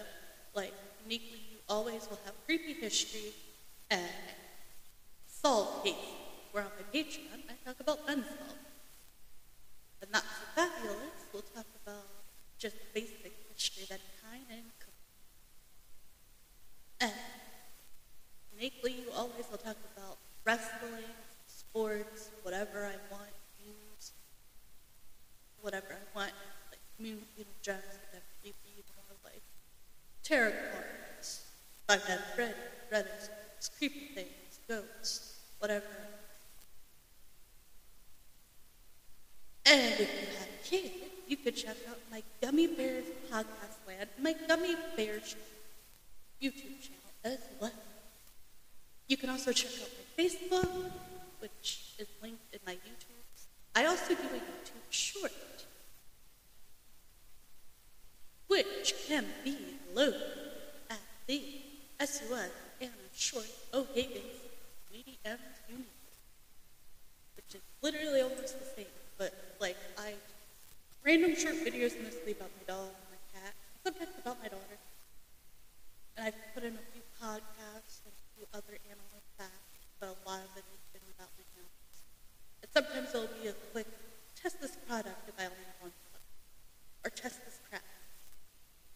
like, 0.53 0.73
uniquely 1.03 1.41
you 1.51 1.57
always 1.67 2.07
will 2.09 2.19
have 2.25 2.35
creepy 2.45 2.73
history 2.73 3.33
and 3.89 4.05
solved 5.27 5.83
cases. 5.83 5.99
Where 6.51 6.63
on 6.63 6.71
my 6.77 6.85
Patreon, 6.93 7.41
I 7.49 7.53
talk 7.65 7.79
about 7.79 7.99
unsolved. 8.07 8.61
And 10.01 10.11
not 10.11 10.23
so 10.23 10.45
fabulous, 10.55 11.25
we'll 11.33 11.43
talk 11.55 11.65
about 11.85 12.05
just 12.59 12.75
basic 12.93 13.33
history 13.55 13.85
that 13.89 14.01
kind 14.21 14.45
and 14.51 14.63
and 17.01 17.11
uniquely 18.53 18.91
you 18.91 19.09
always 19.17 19.49
will 19.49 19.57
talk 19.57 19.77
about 19.97 20.17
wrestling, 20.45 21.15
sports, 21.47 22.29
whatever 22.43 22.85
I 22.85 23.13
want, 23.13 23.31
news, 23.65 24.11
whatever 25.61 25.87
I 25.91 26.17
want, 26.17 26.31
like 26.71 26.79
moon 26.99 27.21
people 27.37 27.53
gems, 27.61 27.83
whatever 28.07 28.25
you 28.43 28.53
more 28.95 29.17
like 29.23 29.41
tarot 30.23 30.51
cards, 30.51 31.45
I've 31.89 32.03
had 32.03 32.19
Freddy, 32.35 32.53
Reddit, 32.91 33.29
creepy 33.77 34.13
things, 34.15 34.59
ghosts, 34.67 35.39
whatever. 35.59 35.85
And 39.65 39.93
if 39.93 39.99
you 39.99 40.37
have 40.39 40.63
kids, 40.63 40.93
you 41.27 41.37
could 41.37 41.55
check 41.55 41.77
out 41.89 41.99
my 42.11 42.23
Gummy 42.41 42.67
Bears 42.67 43.05
podcast 43.31 43.87
land, 43.87 44.09
my 44.19 44.35
Gummy 44.47 44.75
Bears 44.97 45.35
YouTube 46.41 46.81
channel 46.81 47.11
as 47.23 47.39
well. 47.59 47.71
Can 49.17 49.29
also 49.29 49.51
check 49.51 49.71
out 49.81 49.89
my 49.89 50.23
Facebook, 50.23 50.91
which 51.39 51.95
is 51.99 52.07
linked 52.21 52.53
in 52.53 52.59
my 52.65 52.73
YouTube. 52.73 53.23
I 53.75 53.85
also 53.85 54.13
do 54.15 54.21
a 54.21 54.39
YouTube 54.39 54.89
short, 54.89 55.31
which 58.47 58.93
can 59.07 59.25
be 59.43 59.57
loaded 59.93 60.21
at 60.89 60.99
the 61.27 61.41
SUN 62.03 62.49
and 62.81 62.91
short 63.15 63.47
O'Hagan's 63.73 64.39
medium 64.91 65.39
unit, 65.69 65.85
which 67.35 67.55
is 67.55 67.61
literally 67.81 68.21
almost 68.21 68.59
the 68.59 68.65
same, 68.75 68.91
but 69.17 69.33
like 69.59 69.77
I 69.97 70.13
random 71.03 71.35
short 71.35 71.55
videos 71.55 71.95
mostly 72.03 72.33
about 72.33 72.51
my 72.59 72.65
dog 72.67 72.89
and 72.89 73.09
my 73.09 73.21
cat, 73.33 73.53
sometimes 73.83 74.15
about 74.19 74.37
my 74.41 74.49
daughter. 74.49 74.77
And 76.17 76.27
I've 76.27 76.35
put 76.53 76.63
in 76.63 76.73
a 76.73 76.85
few 76.91 77.01
podcasts 77.21 78.03
and 78.03 78.11
a 78.11 78.25
few 78.35 78.45
other 78.53 78.77
animal 78.85 79.21
facts, 79.37 79.79
but 79.99 80.09
a 80.09 80.17
lot 80.27 80.41
of 80.43 80.51
it 80.57 80.65
has 80.67 80.83
been 80.91 81.07
about 81.17 81.31
my 81.39 81.45
animals. 81.55 81.95
And 82.61 82.69
sometimes 82.73 83.15
it'll 83.15 83.41
be 83.41 83.47
a 83.47 83.57
quick 83.71 83.87
test 84.35 84.59
this 84.61 84.75
product 84.87 85.29
if 85.29 85.35
I 85.39 85.45
only 85.45 85.65
have 85.65 85.81
one 85.81 85.93
product, 86.11 86.29
or 87.05 87.09
test 87.09 87.39
this 87.45 87.57
crap. 87.69 87.81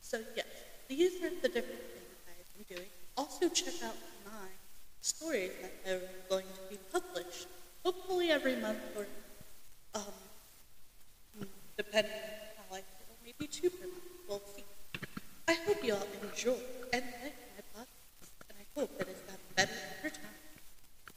So 0.01 0.19
yes, 0.35 0.45
these 0.89 1.23
are 1.23 1.33
the 1.41 1.49
different 1.49 1.81
things 1.81 2.21
I've 2.29 2.51
been 2.53 2.77
doing. 2.77 2.89
Also 3.17 3.49
check 3.49 3.81
out 3.83 3.95
my 4.25 4.49
stories 5.01 5.51
that 5.61 5.73
are 5.91 6.01
going 6.29 6.45
to 6.45 6.61
be 6.69 6.77
published, 6.91 7.47
hopefully 7.83 8.29
every 8.29 8.57
month 8.57 8.77
or 8.95 9.07
um, 9.95 10.01
depending 11.77 12.11
on 12.11 12.19
how 12.69 12.75
I 12.75 12.79
feel, 12.79 13.15
maybe 13.23 13.47
two 13.47 13.69
per 13.69 13.87
month. 13.87 14.03
We'll 14.27 14.41
see. 14.55 14.63
I 15.47 15.53
hope 15.65 15.83
you 15.83 15.93
all 15.93 16.07
enjoy 16.23 16.57
and 16.91 17.03
like 17.21 17.35
my 17.55 17.81
podcast, 17.81 18.31
and 18.49 18.57
I 18.59 18.79
hope 18.79 18.97
that 18.97 19.07
it's 19.07 19.21
gotten 19.21 19.45
better 19.55 19.73
over 19.99 20.09
time. 20.09 20.39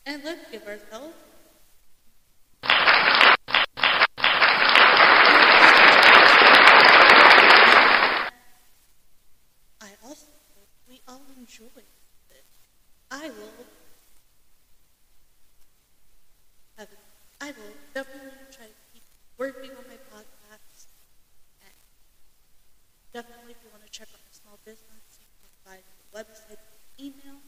And 0.07 0.25
let's 0.25 0.51
give 0.51 0.67
ourselves. 0.67 1.15
I 9.81 9.91
also 10.05 10.27
hope 10.55 10.69
we 10.89 11.01
all 11.09 11.23
enjoy 11.39 11.65
it. 12.31 12.45
I 13.11 13.29
will 13.29 13.65
have, 16.77 16.89
I 17.41 17.47
will 17.47 17.75
definitely 17.95 18.31
try 18.53 18.67
to 18.67 18.73
keep 18.93 19.03
working 19.39 19.71
on 19.71 19.85
my 19.89 19.97
podcast. 20.13 20.87
And 21.63 21.73
definitely, 23.13 23.53
if 23.53 23.59
you 23.65 23.71
want 23.73 23.85
to 23.85 23.91
check 23.91 24.09
out 24.13 24.21
my 24.21 24.33
small 24.33 24.59
business, 24.65 25.19
you 25.19 25.27
can 25.41 25.51
find 25.65 25.83
the 25.83 26.19
website, 26.19 26.61
email. 27.01 27.41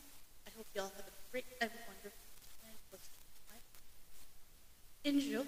I 0.47 0.51
hope 0.57 0.67
you 0.75 0.81
all 0.81 0.93
have 0.97 1.07
a 1.07 1.17
great 1.31 1.47
and 1.61 1.71
wonderful 1.87 2.27
time 2.63 2.79
listening 2.91 3.21
to 3.29 3.39
my 3.53 3.59
podcast. 3.61 4.33
Enjoy. 5.05 5.47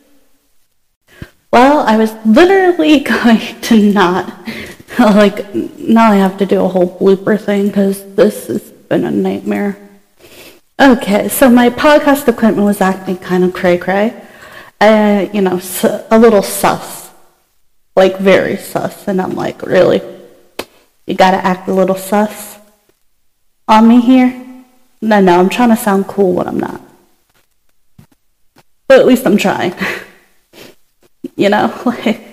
Well, 1.52 1.80
I 1.80 1.96
was 1.96 2.12
literally 2.24 3.00
going 3.22 3.60
to 3.62 3.92
not, 3.92 4.46
like, 4.98 5.54
now 5.78 6.10
I 6.12 6.16
have 6.16 6.38
to 6.38 6.46
do 6.46 6.64
a 6.64 6.68
whole 6.68 6.98
blooper 6.98 7.40
thing 7.40 7.68
because 7.68 8.14
this 8.14 8.46
has 8.48 8.62
been 8.62 9.04
a 9.04 9.10
nightmare. 9.10 9.78
Okay, 10.80 11.28
so 11.28 11.48
my 11.48 11.70
podcast 11.70 12.26
equipment 12.28 12.64
was 12.64 12.80
acting 12.80 13.16
kind 13.16 13.44
of 13.44 13.52
cray 13.52 13.78
cray. 13.78 14.20
Uh, 14.80 15.28
you 15.32 15.40
know, 15.40 15.60
a 16.10 16.18
little 16.18 16.42
sus. 16.42 17.10
Like, 17.94 18.18
very 18.18 18.56
sus. 18.56 19.06
And 19.06 19.20
I'm 19.20 19.34
like, 19.34 19.62
really? 19.62 20.00
You 21.06 21.14
gotta 21.14 21.36
act 21.36 21.68
a 21.68 21.72
little 21.72 21.94
sus 21.94 22.58
on 23.68 23.86
me 23.86 24.00
here? 24.00 24.38
No, 25.00 25.20
no, 25.20 25.38
I'm 25.38 25.48
trying 25.48 25.70
to 25.70 25.76
sound 25.76 26.06
cool 26.06 26.32
when 26.32 26.48
I'm 26.48 26.58
not. 26.58 26.80
But 28.88 29.00
at 29.00 29.06
least 29.06 29.26
I'm 29.26 29.36
trying. 29.36 29.74
you 31.36 31.48
know, 31.48 31.80
like, 31.86 32.31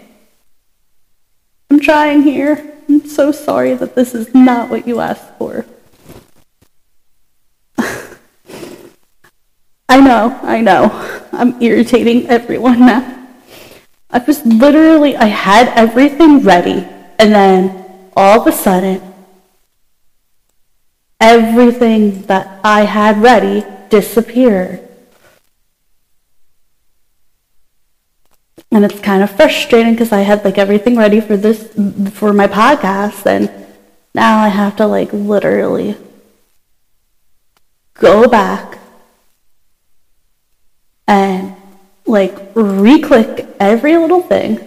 I'm 1.70 1.80
trying 1.80 2.24
here. 2.24 2.74
I'm 2.88 3.06
so 3.06 3.32
sorry 3.32 3.76
that 3.76 3.96
this 3.96 4.16
is 4.16 4.34
not 4.34 4.70
what 4.70 4.88
you 4.88 5.00
asked 5.00 5.38
for. 5.38 5.66
I 7.78 8.18
know, 10.02 10.40
I 10.42 10.62
know. 10.62 10.90
I'm 11.32 11.62
irritating 11.62 12.28
everyone 12.28 12.80
now. 12.80 13.28
I 14.10 14.18
was 14.18 14.44
literally, 14.44 15.16
I 15.16 15.28
had 15.28 15.68
everything 15.78 16.40
ready, 16.40 16.88
and 17.20 17.34
then 17.34 17.86
all 18.16 18.42
of 18.42 18.48
a 18.48 18.52
sudden, 18.52 19.02
everything 21.20 22.24
that 22.24 22.60
I 22.64 22.82
had 22.82 23.22
ready 23.22 23.64
disappeared. 23.90 24.89
And 28.72 28.86
it's 28.86 29.00
kind 29.00 29.24
of 29.24 29.32
frustrating 29.32 29.94
because 29.94 30.12
I 30.12 30.22
had 30.22 30.46
like 30.46 30.60
everything 30.60 30.96
ready 30.96 31.22
for 31.22 31.36
this, 31.36 31.74
for 32.14 32.34
my 32.34 32.48
podcast, 32.48 33.26
and 33.26 33.50
now 34.14 34.40
I 34.40 34.48
have 34.50 34.76
to 34.76 34.86
like 34.86 35.12
literally 35.12 35.98
go 37.96 38.28
back 38.28 38.78
and 41.08 41.56
like 42.06 42.36
re-click 42.54 43.48
every 43.60 43.98
little 43.98 44.22
thing. 44.22 44.60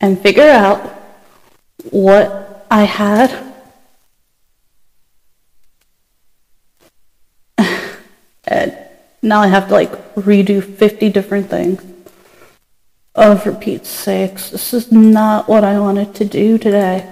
And 0.00 0.20
figure 0.20 0.50
out 0.50 0.80
what 1.92 2.66
I 2.68 2.82
had 2.82 3.51
and 8.52 8.76
now 9.22 9.40
I 9.40 9.46
have 9.46 9.68
to 9.68 9.74
like 9.74 9.92
redo 10.14 10.62
50 10.62 11.08
different 11.10 11.48
things. 11.48 11.82
Oh, 13.14 13.36
for 13.36 13.52
Pete's 13.52 13.88
sakes, 13.88 14.50
this 14.50 14.72
is 14.72 14.90
not 14.90 15.48
what 15.48 15.64
I 15.64 15.78
wanted 15.78 16.14
to 16.16 16.24
do 16.24 16.58
today. 16.58 17.08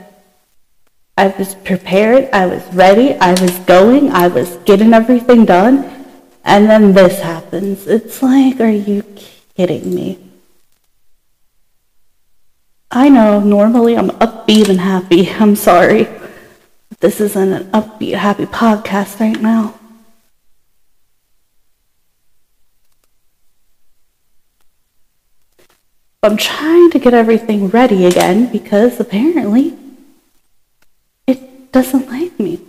I 1.16 1.29
was 1.29 1.55
prepared, 1.55 2.31
I 2.33 2.46
was 2.46 2.62
ready, 2.72 3.14
I 3.16 3.33
was 3.33 3.59
going, 3.61 4.11
I 4.11 4.29
was 4.29 4.57
getting 4.64 4.94
everything 4.94 5.44
done, 5.44 6.07
and 6.44 6.70
then 6.70 6.94
this 6.94 7.20
happens. 7.20 7.87
It's 7.87 8.22
like, 8.22 8.61
are 8.61 8.70
you 8.70 9.03
kidding 9.55 9.94
me? 9.94 10.18
I 12.90 13.09
know, 13.09 13.38
normally 13.40 13.96
I'm 13.96 14.11
upbeat 14.11 14.68
and 14.68 14.81
happy. 14.81 15.31
I'm 15.38 15.55
sorry. 15.55 16.09
This 17.00 17.20
isn't 17.20 17.53
an 17.53 17.70
upbeat, 17.70 18.14
happy 18.14 18.46
podcast 18.46 19.20
right 19.20 19.40
now. 19.40 19.80
I'm 26.22 26.37
trying 26.37 26.90
to 26.90 26.98
get 26.98 27.14
everything 27.14 27.68
ready 27.68 28.04
again 28.04 28.52
because 28.52 29.00
apparently 29.00 29.74
it 31.26 31.72
doesn't 31.72 32.11
like 32.11 32.38
me. 32.38 32.61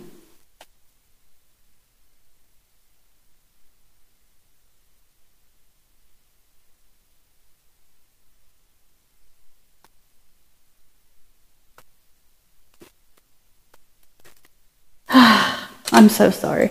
I'm 15.10 16.08
so 16.08 16.30
sorry. 16.30 16.70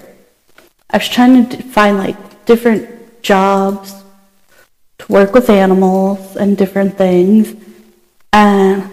I 0.90 0.98
was 0.98 1.08
trying 1.08 1.48
to 1.48 1.62
find 1.62 2.00
like 2.00 2.46
different 2.46 3.22
jobs 3.22 4.01
to 5.02 5.12
work 5.12 5.34
with 5.34 5.50
animals 5.50 6.36
and 6.36 6.58
different 6.58 6.98
things. 6.98 7.56
And 8.34 8.90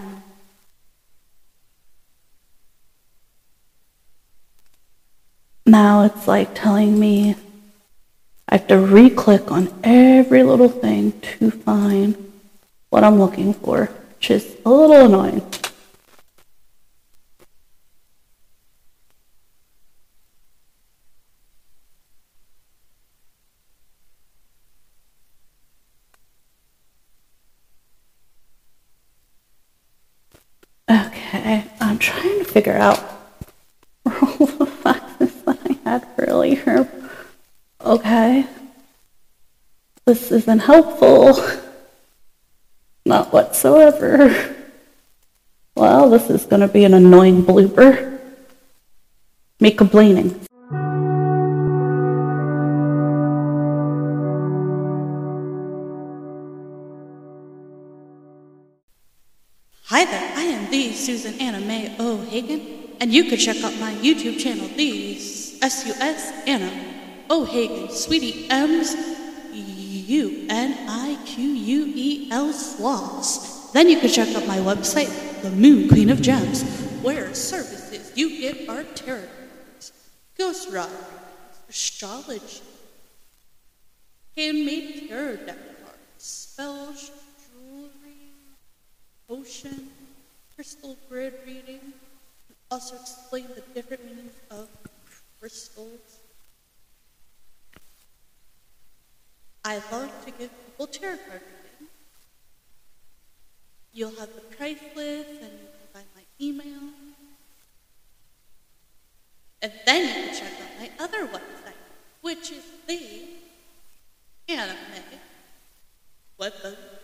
now 5.67 6.03
it's 6.03 6.27
like 6.27 6.55
telling 6.55 6.99
me 6.99 7.37
I 8.49 8.57
have 8.57 8.67
to 8.69 8.79
re-click 8.79 9.53
on 9.53 9.69
every 9.85 10.43
little 10.43 10.71
thing 10.71 11.21
to 11.21 11.51
find 11.51 12.17
what 12.89 13.05
I'm 13.05 13.19
looking 13.19 13.53
for, 13.53 13.91
which 14.17 14.31
is 14.31 14.57
a 14.65 14.71
little 14.71 15.05
annoying. 15.05 15.43
Okay, 30.91 31.65
I'm 31.99 32.03
trying 32.03 32.39
to 32.39 32.45
figure 32.45 32.77
out 32.77 33.03
all 34.07 34.47
the 34.47 34.67
faxes 34.67 35.45
that 35.45 35.59
I 35.69 35.73
had 35.83 36.07
earlier. 36.17 36.89
Okay. 37.81 38.47
This 40.05 40.31
isn't 40.31 40.61
helpful. 40.61 41.45
Not 43.05 43.33
whatsoever. 43.33 44.55
Well, 45.75 46.09
this 46.09 46.31
is 46.31 46.45
going 46.45 46.61
to 46.61 46.69
be 46.69 46.85
an 46.85 46.95
annoying 46.95 47.43
blooper. 47.43 48.21
Me 49.59 49.73
complaining. 49.73 50.41
Susan 61.09 61.41
Anna 61.41 61.59
Mae 61.61 61.97
O'Hagan, 61.99 62.61
and 63.01 63.11
you 63.11 63.25
can 63.25 63.39
check 63.39 63.57
out 63.65 63.75
my 63.81 63.95
YouTube 63.95 64.39
channel, 64.39 64.69
the 64.77 65.17
S-U-S 65.63 66.47
Anna 66.47 66.71
O'Hagan, 67.31 67.89
Sweetie 67.89 68.47
M's 68.51 68.95
U-N-I-Q-U-E-L 69.51 70.53
Sloths. 72.53 73.73
Then 73.73 73.89
you 73.89 73.99
can 74.01 74.11
check 74.11 74.37
out 74.37 74.47
my 74.47 74.59
website, 74.59 75.09
The 75.41 75.51
Moon 75.51 75.89
Queen 75.89 76.11
of 76.11 76.21
Gems, 76.21 76.63
where 77.01 77.33
services 77.33 78.13
you 78.15 78.39
get 78.39 78.69
are 78.69 78.85
tarot 78.85 79.23
ghost 80.37 80.71
rock, 80.71 80.91
astrology, 81.71 82.61
handmade 84.37 85.09
tarot 85.09 85.37
deck 85.37 85.57
cards, 85.83 86.03
spells, 86.19 87.11
jewelry, 87.51 88.35
potion, 89.27 89.89
crystal 90.59 90.97
grid 91.09 91.35
reading, 91.47 91.79
also 92.69 92.97
explain 92.97 93.47
the 93.55 93.63
different 93.75 94.05
meanings 94.05 94.33
of 94.51 94.69
crystals. 95.39 96.19
I 99.65 99.77
love 99.93 100.11
to 100.25 100.33
give 100.33 100.51
people 100.67 100.89
tarot 100.89 101.19
card 101.29 101.43
reading. 101.43 101.89
You'll 103.93 104.19
have 104.19 104.35
the 104.35 104.57
price 104.57 104.83
list 104.97 105.31
and 105.31 105.53
you 105.53 105.69
can 105.79 105.89
find 105.93 106.07
my 106.17 106.23
email. 106.41 106.91
And 109.63 109.73
then 109.87 110.09
you 110.09 110.13
can 110.13 110.35
check 110.35 110.53
out 110.61 110.81
my 110.81 110.91
other 111.05 111.29
website, 111.29 111.79
which 112.23 112.51
is 112.51 112.65
the 112.89 113.29
anime 114.49 114.75
webbook.com. 116.41 116.98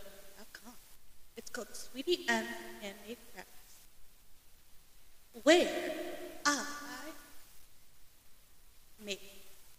Called 1.54 1.68
Sweetie 1.72 2.18
M 2.28 2.44
Handmade 2.82 3.18
Crafts, 3.32 3.80
where 5.44 5.68
I? 6.44 7.14
Make 8.98 9.20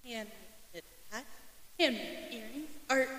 handmade 0.03 0.83
hats, 1.11 1.25
handmade 1.79 2.19
earrings, 2.31 2.71
art, 2.89 3.09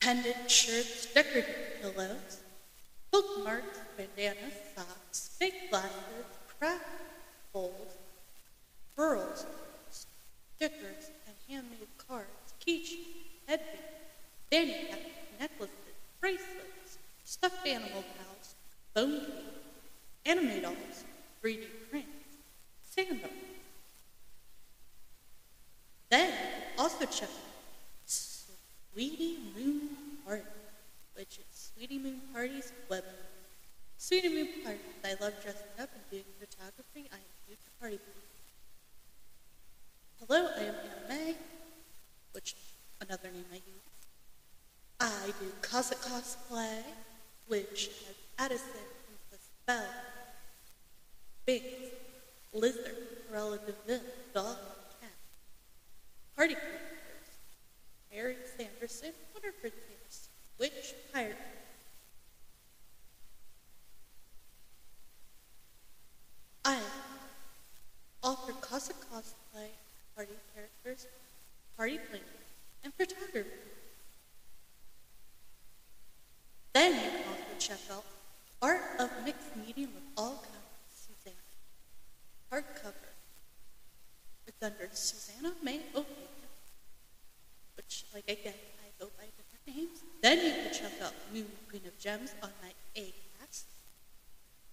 pendant 0.00 0.50
shirts, 0.50 1.06
decorative 1.14 1.80
pillows, 1.80 2.42
bookmarks, 3.12 3.80
bandanas, 3.96 4.54
socks, 4.76 5.30
fake 5.38 5.70
glasses, 5.70 6.26
craft 6.46 6.84
bowls, 7.52 7.98
pearls, 8.96 9.46
stickers, 9.90 11.10
and 11.26 11.36
handmade 11.48 11.88
cards, 11.98 12.54
keychains, 12.66 12.98
headbands, 13.48 13.86
fanny 14.50 14.76
packs, 14.90 15.02
necklaces, 15.38 15.96
bracelets, 16.20 16.71
stuffed 17.32 17.66
animal 17.66 18.04
pals, 18.14 18.54
bone 18.94 19.20
cake, 19.20 19.44
anime 20.26 20.60
dolls, 20.60 21.04
3D 21.42 21.64
prints, 21.88 22.28
sandals. 22.90 23.32
Then 26.10 26.30
also 26.78 27.06
check 27.06 27.30
out 27.30 27.50
Sweetie 28.04 29.38
Moon 29.56 29.80
Party, 30.26 30.42
which 31.14 31.38
is 31.38 31.72
Sweetie 31.74 31.98
Moon 31.98 32.20
Party's 32.34 32.70
web. 32.90 33.04
Sweetie 33.96 34.28
Moon 34.28 34.48
Party, 34.62 34.80
I 35.02 35.14
love 35.18 35.32
dressing 35.42 35.72
up 35.80 35.88
and 35.94 36.04
doing 36.10 36.28
photography. 36.38 37.08
I 37.10 37.16
am 37.16 37.32
huge 37.48 37.64
party. 37.80 37.98
Hello, 40.20 40.50
I 40.54 40.64
am 40.64 40.74
Anna 40.74 41.08
May, 41.08 41.34
which 42.32 42.56
another 43.00 43.30
name 43.30 43.46
I 43.50 43.56
use. 43.56 43.92
I 45.00 45.32
do 45.40 45.50
Cossack 45.62 45.98
cosplay, 45.98 46.82
which 47.52 47.90
has 48.06 48.16
Addison, 48.38 48.80
Princess 49.28 49.48
Belle, 49.66 49.84
Binks, 51.44 51.66
Lizard, 52.54 52.96
relative 53.30 53.74
Dog, 54.32 54.56
Cat, 55.02 55.10
Party 56.34 56.54
characters, 56.54 57.28
Harry 58.10 58.36
Sanderson, 58.56 59.10
Winifred 59.34 59.74
Sanderson, 59.74 60.30
Witch, 60.58 60.94
Pirate. 61.12 61.36
I 66.64 66.78
offer 68.22 68.52
Cossack 68.62 68.96
cosplay, 69.12 69.68
party 70.16 70.32
characters, 70.54 71.06
party 71.76 71.98
planning, 71.98 72.24
and 72.82 72.94
photography. 72.94 73.50
Then 76.72 76.94
you 76.94 77.31
out 77.70 78.04
Art 78.60 78.80
of 78.98 79.10
Mixed 79.24 79.56
Medium 79.56 79.90
with 79.94 80.02
all 80.16 80.34
kinds 80.42 80.52
Susanna. 80.90 81.36
Hardcover. 82.50 83.12
It's 84.46 84.62
under 84.62 84.88
Susanna 84.92 85.52
May 85.62 85.80
O'Hagan, 85.94 86.50
which, 87.76 88.04
like 88.12 88.24
again, 88.24 88.54
I 88.84 88.88
go 88.98 89.10
by 89.16 89.26
different 89.36 89.76
names. 89.76 90.02
Then 90.22 90.38
you 90.38 90.50
can 90.50 90.72
check 90.72 90.92
out 91.02 91.12
Moon 91.32 91.46
Queen 91.68 91.82
of 91.86 91.96
Gems 92.00 92.34
on 92.42 92.50
my 92.62 92.70
A-Cast, 92.96 93.66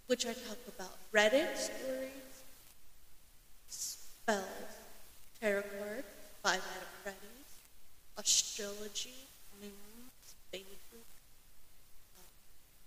which 0.07 0.25
I 0.25 0.33
talk 0.33 0.57
about 0.67 0.97
Reddit 1.13 1.55
stories, 1.57 2.43
spells, 3.67 4.45
tarot 5.39 5.61
cards, 5.61 6.07
five 6.41 6.55
out 6.55 6.81
of 6.81 6.89
Freddy's, 7.03 7.51
astrology, 8.17 9.27
moons, 9.61 9.88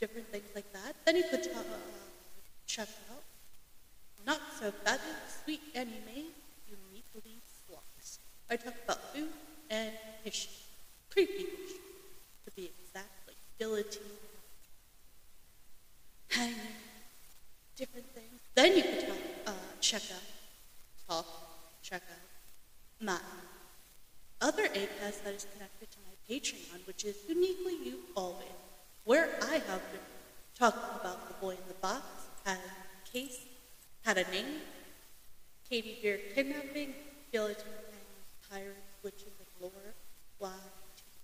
different 0.02 0.26
things 0.32 0.50
like 0.52 0.70
that. 0.72 0.96
Then 1.06 1.14
you 1.14 1.22
could 1.30 1.46
uh, 1.54 1.62
check 2.66 2.88
out 3.12 3.22
Not 4.26 4.40
So 4.58 4.72
Fabulous 4.82 5.30
Sweet 5.44 5.60
Anime 5.76 6.34
Uniquely 6.66 7.38
Sloths. 7.46 8.18
I 8.50 8.56
talk 8.56 8.74
about 8.82 9.14
food 9.14 9.28
and 9.70 9.92
history, 10.24 10.58
creepy 11.08 11.46
history, 11.46 11.86
to 12.44 12.50
be 12.56 12.64
exact, 12.74 13.14
like 13.28 13.36
guillotine, 13.60 14.18
hanging, 16.30 16.56
different 17.76 18.06
things. 18.12 18.40
Then 18.56 18.76
you 18.76 18.82
could 18.82 19.06
talk, 19.06 19.22
uh, 19.46 19.52
check 19.80 20.02
out, 20.12 20.28
talk, 21.08 21.26
check 21.80 22.02
out 22.10 23.06
my 23.06 23.18
other 24.40 24.64
ACAST 24.64 25.22
that 25.22 25.34
is 25.34 25.46
connected 25.52 25.92
to 25.92 25.98
my 26.08 26.14
Patreon, 26.28 26.84
which 26.88 27.04
is 27.04 27.14
Uniquely 27.28 27.76
You 27.84 27.98
Always, 28.16 28.48
where 29.04 29.28
I 29.42 29.54
have 29.54 29.82
been 29.90 30.00
talking 30.58 30.80
about 31.00 31.28
the 31.28 31.34
boy 31.34 31.50
in 31.50 31.68
the 31.68 31.74
box, 31.80 32.04
had 32.44 32.58
a 32.58 33.10
case, 33.10 33.38
had 34.04 34.18
a 34.18 34.30
name, 34.30 34.60
Katie 35.68 35.98
Beer 36.02 36.20
kidnapping, 36.34 36.94
guillotine 37.32 37.64
pirates, 38.50 38.76
witches, 39.02 39.32
and 39.38 39.48
lore, 39.60 39.94
live 40.40 40.50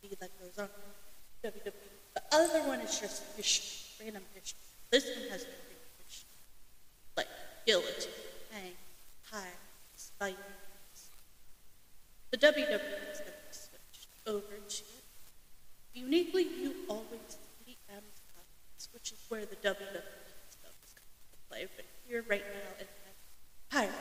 TV 0.03 0.19
that 0.19 0.31
goes 0.41 0.59
on 0.59 0.69
WWE. 1.45 1.73
The 2.15 2.23
other 2.33 2.67
one 2.67 2.81
is 2.81 2.99
just 2.99 3.23
history, 3.37 4.07
random 4.07 4.23
history. 4.35 4.59
This 4.91 5.05
one 5.05 5.29
has 5.31 5.45
random 5.45 5.83
history, 6.05 6.29
like 7.17 7.29
guillotine, 7.67 8.13
hang, 8.51 8.73
pirates, 9.31 10.13
Vikings. 10.19 10.39
The 12.31 12.39
WWE 12.39 12.49
is 12.49 13.19
going 13.19 13.33
to 13.33 13.33
be 13.33 13.53
switched 13.53 14.09
over 14.27 14.57
to 14.69 14.83
Uniquely, 15.99 16.45
you 16.45 16.75
always 16.89 17.39
which 19.09 19.19
is 19.19 19.31
where 19.31 19.47
the 19.47 19.57
WWE 19.57 20.03
stuff 20.51 20.77
is 20.85 20.93
coming 20.93 21.25
to 21.33 21.39
play. 21.49 21.67
But 21.77 21.87
here, 22.07 22.25
right 22.29 22.45
now, 22.45 22.69
it 22.79 22.89
has 23.07 23.17
pirate 23.71 23.95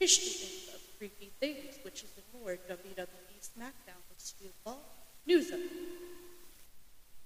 history 0.00 0.72
of 0.74 0.80
creepy 0.96 1.30
things, 1.38 1.78
which 1.82 2.02
is 2.02 2.10
more 2.32 2.52
WWE 2.52 3.40
SmackDown 3.42 4.00
with 4.08 4.18
Stu 4.18 4.46
Ball 4.64 4.80
news 5.26 5.50
of. 5.50 5.60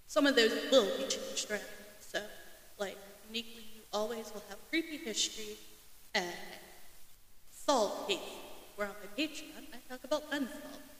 Some 0.08 0.26
of 0.26 0.34
those 0.34 0.50
will 0.72 0.86
be 0.98 1.06
changed 1.06 1.48
around. 1.48 1.60
So, 2.00 2.22
like, 2.78 2.98
uniquely, 3.28 3.66
you 3.72 3.82
always 3.92 4.32
will 4.34 4.42
have 4.48 4.58
creepy 4.68 4.96
history 4.96 5.56
and 6.16 6.26
solved 7.52 8.08
cases. 8.08 8.24
Where 8.74 8.88
on 8.88 8.94
my 9.00 9.22
Patreon, 9.22 9.70
I 9.72 9.78
talk 9.88 10.02
about 10.02 10.24
unsolved. 10.32 10.90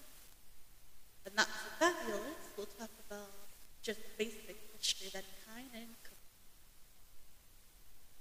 Not 1.34 1.46
so 1.46 1.68
fabulous, 1.80 2.46
we'll 2.56 2.66
talk 2.78 2.90
about 3.08 3.30
just 3.82 3.98
basic 4.18 4.56
history 4.78 5.08
that 5.14 5.24
kind 5.46 5.66
and 5.74 6.01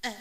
and 0.04 0.16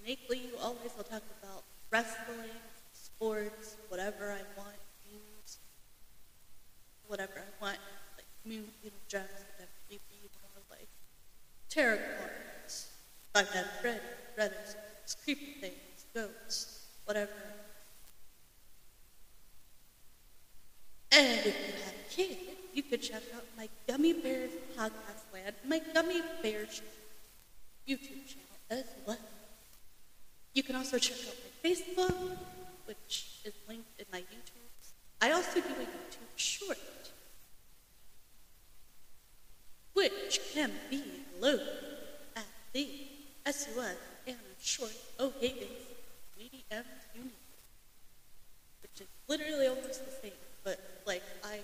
uniquely, 0.00 0.38
you 0.38 0.56
always 0.62 0.90
will 0.96 1.04
talk 1.04 1.22
about 1.42 1.64
wrestling, 1.90 2.50
sports, 2.92 3.76
whatever 3.88 4.32
I 4.32 4.42
want, 4.58 4.76
news, 5.10 5.58
whatever 7.06 7.32
I 7.36 7.64
want, 7.64 7.78
like 8.16 8.26
moon, 8.44 8.66
you 8.82 8.90
know, 8.90 8.96
gems, 9.08 9.28
whatever. 9.56 9.70
tarot 11.70 11.98
cards, 12.18 12.88
Nights 13.34 13.56
at 13.56 13.80
Freddy, 13.80 14.00
Reddit, 14.38 14.76
creepy 15.24 15.54
things, 15.60 16.06
goats, 16.14 16.86
whatever. 17.04 17.32
And 21.10 21.38
if 21.40 21.46
you 21.46 21.84
have 21.84 21.94
a 21.94 22.10
kid, 22.14 22.38
you 22.74 22.82
could 22.82 23.02
check 23.02 23.22
out 23.36 23.44
my 23.56 23.68
Gummy 23.88 24.12
Bears 24.12 24.52
podcast 24.76 25.32
land, 25.32 25.54
my 25.66 25.80
Gummy 25.92 26.22
Bears 26.42 26.80
YouTube 27.88 28.26
channel 28.26 28.58
as 28.70 28.84
well. 29.06 29.18
You 30.54 30.62
can 30.62 30.76
also 30.76 30.98
check 30.98 31.16
out 31.28 31.34
my 31.44 31.70
Facebook, 31.70 32.36
which 32.86 33.40
is 33.44 33.52
linked 33.68 33.98
in 33.98 34.06
my 34.12 34.20
YouTube. 34.20 34.64
I 35.20 35.32
also 35.32 35.60
do 35.60 35.68
a 35.68 35.84
YouTube 35.84 36.36
short, 36.36 36.78
which 39.92 40.40
can 40.52 40.70
be 40.90 41.02
loaded 41.40 41.66
at 42.36 42.46
the 42.72 42.88
SUS 43.46 43.96
and 44.26 44.36
short 44.60 44.92
O'Hagan's 45.20 45.70
medium 46.38 46.84
unit, 47.14 47.32
which 48.82 49.00
is 49.00 49.06
literally 49.28 49.66
almost 49.66 50.04
the 50.04 50.12
same, 50.22 50.38
but 50.62 50.78
like 51.06 51.22
I 51.44 51.60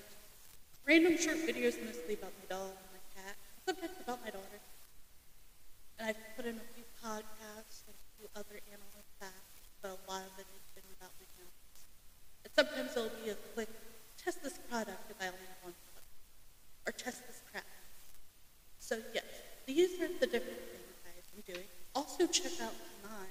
random 0.86 1.16
short 1.16 1.38
videos 1.38 1.76
mostly 1.84 2.14
about 2.14 2.32
my 2.40 2.56
dog 2.56 2.70
and 2.70 2.90
my 2.92 3.22
cat, 3.22 3.36
sometimes 3.66 3.96
about 4.02 4.24
my 4.24 4.30
daughter. 4.30 4.60
And 6.00 6.08
I've 6.08 6.16
put 6.34 6.46
in 6.46 6.56
a 6.56 6.66
few 6.72 6.84
podcasts 7.04 7.84
and 7.84 7.92
a 7.92 8.08
few 8.16 8.26
other 8.34 8.56
animal 8.72 9.04
facts, 9.20 9.68
but 9.82 9.92
a 9.92 10.00
lot 10.10 10.24
of 10.24 10.32
it 10.40 10.48
has 10.48 10.64
been 10.72 10.88
about 10.96 11.12
animals. 11.36 11.76
And 12.40 12.50
sometimes 12.56 12.96
it'll 12.96 13.12
be 13.22 13.28
a 13.28 13.36
quick 13.52 13.68
test 14.16 14.42
this 14.42 14.56
product 14.70 15.10
if 15.10 15.20
I 15.20 15.28
only 15.28 15.44
have 15.44 15.60
one 15.60 15.76
product, 15.92 16.08
or 16.88 16.92
test 16.96 17.26
this 17.26 17.42
crap. 17.52 17.68
So 18.78 18.96
yes, 19.12 19.28
these 19.66 20.00
are 20.00 20.08
the 20.08 20.24
different 20.24 20.64
things 20.72 20.88
I've 21.04 21.44
been 21.44 21.54
doing. 21.54 21.68
Also 21.94 22.26
check 22.26 22.52
out 22.64 22.72
my 23.04 23.28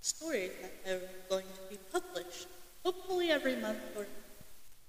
stories 0.00 0.52
that 0.62 0.94
are 0.94 1.02
going 1.28 1.46
to 1.46 1.74
be 1.74 1.78
published, 1.90 2.46
hopefully 2.84 3.30
every 3.30 3.56
month 3.56 3.82
or 3.96 4.06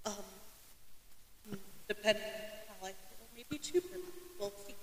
um, 0.06 1.58
depending 1.88 2.22
on 2.22 2.78
how 2.78 2.88
I 2.88 2.94
feel, 2.94 3.26
maybe 3.36 3.58
two 3.58 3.82
per 3.82 3.98
month. 3.98 4.22
We'll 4.40 4.54
see. 4.68 4.76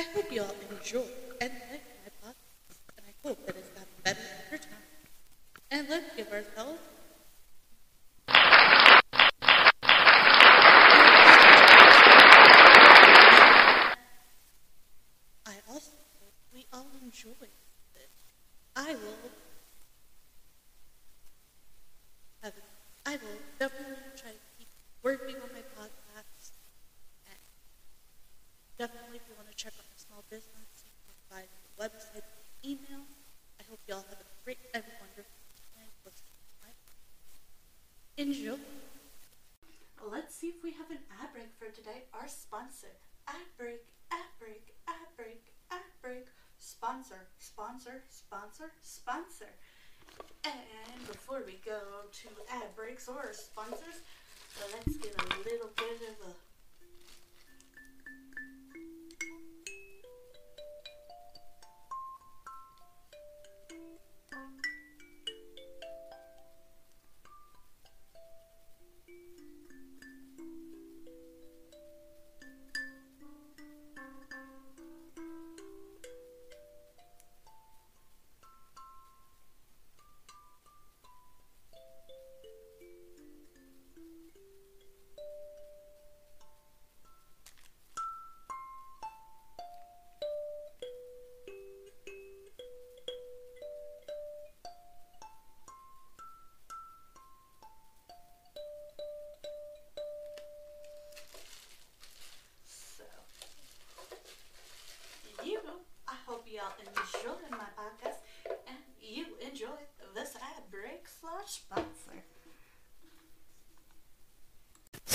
I 0.00 0.02
hope 0.14 0.32
you 0.32 0.40
all 0.40 0.54
enjoy 0.70 1.04
and 1.42 1.52
like 1.70 1.84
my 2.00 2.10
podcast, 2.24 2.80
and 2.96 3.04
I 3.06 3.12
hope 3.28 3.44
that 3.44 3.54
it's 3.56 3.68
gotten 3.68 3.92
better 4.02 4.20
over 4.48 4.56
time. 4.56 4.84
And 5.70 5.88
let's 5.90 6.16
give 6.16 6.32
ourselves 6.32 6.80
I 15.46 15.56
also 15.68 15.92
hope 16.20 16.34
we 16.54 16.64
all 16.72 16.86
enjoy 17.02 17.36
this. 17.94 18.10
I 18.76 18.94
will 18.94 19.30
have 22.42 22.54
I 23.04 23.16
will 23.16 23.40
definitely 23.58 23.96
try 24.16 24.30
to 24.32 24.38
keep 24.58 24.68
working 25.02 25.36
on 25.36 25.50
my 25.52 25.64
podcast. 25.76 26.52
And 27.28 27.38
definitely 28.78 29.16
if 29.16 29.22
you 29.28 29.34
want 29.36 29.48
to 29.50 29.56
check 29.56 29.72
out 29.78 29.84
my 29.90 29.96
small 29.96 30.24
business, 30.30 30.84
you 30.84 30.92
can 31.04 31.16
find 31.28 31.48
the 31.48 31.70
website 31.82 32.24
and 32.24 32.48
email. 32.64 33.04
I 33.60 33.64
hope 33.68 33.80
you 33.86 33.94
all 33.94 34.04
have 34.08 34.20
a 34.20 34.30
great 34.50 34.66
and 34.74 34.82
wonderful 34.98 35.38
to. 35.54 36.22
Enjoy. 38.20 38.58
Let's 40.10 40.34
see 40.34 40.48
if 40.48 40.64
we 40.64 40.72
have 40.72 40.90
an 40.90 40.98
ad 41.22 41.32
break 41.32 41.54
for 41.56 41.70
today. 41.70 42.04
Our 42.12 42.26
sponsor. 42.26 42.90
Ad 43.28 43.46
break, 43.56 43.86
ad 44.10 44.26
break, 44.40 44.74
ad 44.88 45.06
break, 45.16 45.54
ad 45.70 45.86
break. 46.02 46.26
Sponsor, 46.58 47.28
sponsor, 47.38 48.02
sponsor, 48.10 48.72
sponsor. 48.82 49.54
And 50.44 51.06
before 51.06 51.42
we 51.46 51.60
go 51.64 52.10
to 52.10 52.28
ad 52.50 52.74
breaks 52.74 53.06
or 53.06 53.30
sponsors, 53.32 54.02
let's 54.74 54.96
get 54.98 55.14
a 55.14 55.26
little 55.46 55.70
bit 55.76 56.02
of 56.10 56.26
a 56.26 56.34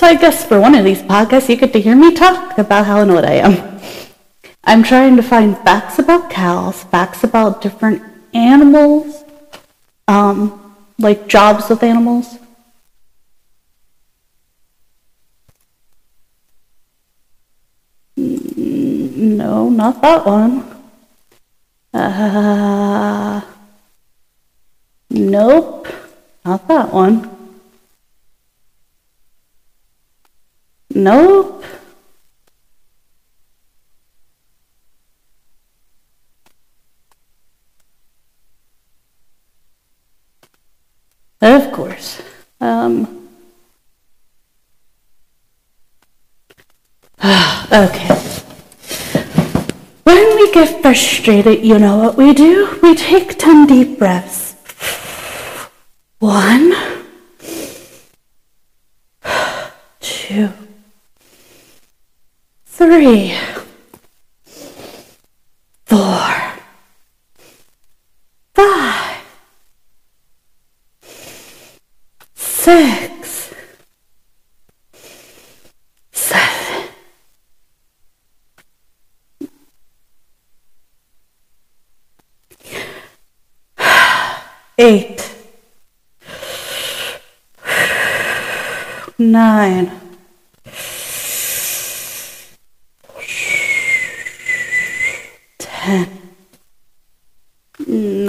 I 0.06 0.14
guess 0.14 0.46
for 0.46 0.62
one 0.62 0.76
of 0.76 0.86
these 0.86 1.02
podcasts, 1.02 1.50
you 1.50 1.56
get 1.56 1.74
to 1.74 1.82
hear 1.82 1.96
me 1.96 2.14
talk 2.14 2.60
about 2.60 2.86
how 2.86 3.02
annoyed 3.02 3.26
I 3.26 3.42
am. 3.42 3.80
I'm 4.64 4.84
trying 4.84 5.16
to 5.16 5.24
find 5.24 5.58
facts 5.58 5.98
about 5.98 6.30
cows, 6.30 6.84
facts 6.84 7.24
about 7.24 7.60
different 7.60 8.04
animals, 8.32 9.24
um, 10.08 10.76
like 11.00 11.28
jobs 11.28 11.70
with 11.70 11.82
animals. 11.82 12.38
No, 18.16 19.70
not 19.70 20.04
that 20.04 20.24
one. 20.24 20.64
Uh, 21.92 23.42
nope, 25.10 25.88
not 26.46 26.68
that 26.68 26.94
one. 26.94 27.35
Nope. 30.96 31.62
Of 41.42 41.72
course. 41.74 42.22
Um, 42.62 43.28
okay. 47.22 48.08
When 50.04 50.36
we 50.38 50.52
get 50.54 50.82
frustrated, 50.82 51.66
you 51.66 51.78
know 51.78 51.98
what 51.98 52.16
we 52.16 52.34
do? 52.34 52.80
We 52.82 52.96
take 52.96 53.38
10 53.38 53.68
deep 53.68 54.00
breaths. 54.00 54.56
One, 56.20 56.74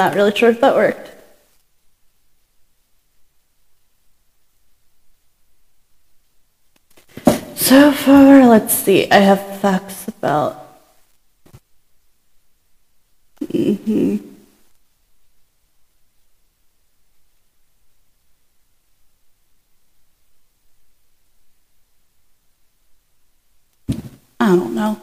Not 0.07 0.15
really 0.15 0.37
sure 0.37 0.51
if 0.51 0.61
that 0.61 0.77
worked. 0.77 1.11
So 7.57 7.91
far, 7.91 8.47
let's 8.47 8.73
see. 8.73 9.11
I 9.11 9.17
have 9.17 9.61
facts 9.61 10.07
about 10.07 10.65
hmm 13.51 14.19
I 24.39 24.55
don't 24.55 24.73
know. 24.73 25.03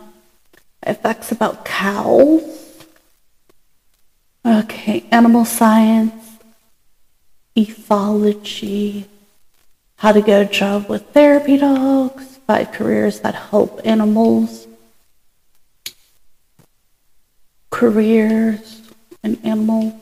Effects 0.88 1.34
about 1.34 1.66
cows. 1.66 2.53
Animal 5.14 5.46
science, 5.46 6.40
ethology, 7.56 9.06
how 9.98 10.12
to 10.12 10.24
get 10.24 10.42
a 10.42 10.46
job 10.50 10.90
with 10.90 11.06
therapy 11.12 11.58
dogs, 11.58 12.40
five 12.48 12.72
careers 12.72 13.20
that 13.20 13.36
help 13.36 13.80
animals, 13.86 14.66
careers 17.70 18.82
and 19.22 19.38
animal. 19.46 20.02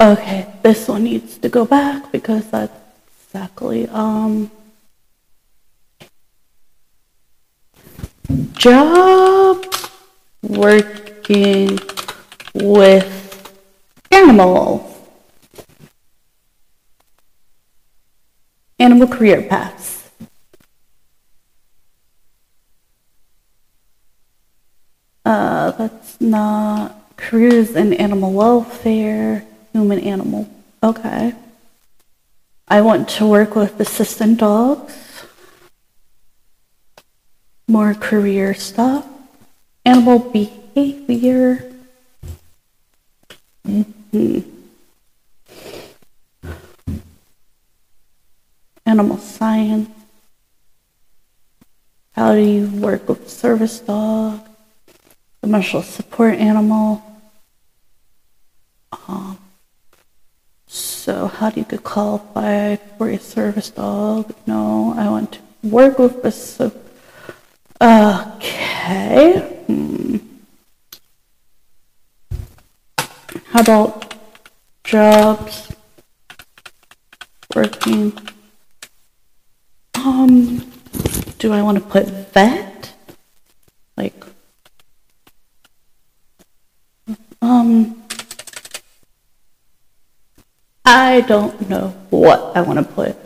Okay, 0.00 0.46
this 0.62 0.88
one 0.88 1.04
needs 1.04 1.36
to 1.36 1.50
go 1.50 1.66
back 1.66 2.10
because 2.10 2.50
that's 2.50 2.72
exactly 3.26 3.86
um 3.88 4.50
job 8.54 9.62
working 10.42 11.78
with 12.54 13.52
animal, 14.10 14.94
Animal 18.78 19.06
career 19.06 19.40
paths. 19.40 20.10
Uh, 25.24 25.70
that's 25.70 26.20
not 26.20 27.16
careers 27.16 27.76
in 27.76 27.94
animal 27.94 28.32
welfare, 28.32 29.46
human 29.72 30.00
animal. 30.00 30.50
Okay. 30.82 31.32
I 32.66 32.80
want 32.80 33.08
to 33.10 33.26
work 33.26 33.54
with 33.54 33.78
assistant 33.78 34.40
dogs. 34.40 35.24
More 37.68 37.94
career 37.94 38.54
stuff. 38.54 39.06
Animal 39.84 40.18
behavior. 40.18 41.73
Hmm 43.64 44.38
Animal 48.86 49.16
science. 49.18 49.90
How 52.12 52.34
do 52.34 52.40
you 52.40 52.66
work 52.68 53.08
with 53.08 53.28
service 53.28 53.80
dog? 53.80 54.46
Emotional 55.42 55.82
support 55.82 56.34
animal. 56.34 57.02
Um, 59.08 59.38
so 60.66 61.26
how 61.26 61.50
do 61.50 61.60
you 61.60 61.66
get 61.66 61.82
qualified 61.82 62.80
for 62.98 63.08
a 63.08 63.18
service 63.18 63.70
dog? 63.70 64.34
No, 64.46 64.94
I 64.96 65.08
want 65.08 65.32
to 65.32 65.38
work 65.62 65.98
with 65.98 66.24
a 66.24 66.30
so. 66.30 66.72
Okay. 67.80 69.50
How 73.54 73.60
about 73.60 74.16
jobs? 74.82 75.70
Working. 77.54 78.12
Um, 79.94 80.72
do 81.38 81.52
I 81.52 81.62
want 81.62 81.78
to 81.78 81.84
put 81.84 82.04
vet? 82.34 82.92
Like, 83.96 84.24
um, 87.40 88.02
I 90.84 91.20
don't 91.20 91.70
know 91.70 91.90
what 92.10 92.56
I 92.56 92.60
want 92.60 92.80
to 92.80 92.84
put. 92.84 93.16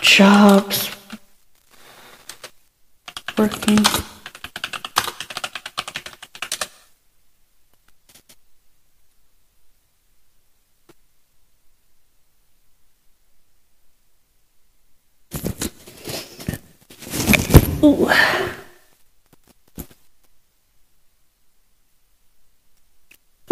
Jobs. 0.00 0.88
Working. 3.36 3.84
Ooh. 17.82 18.10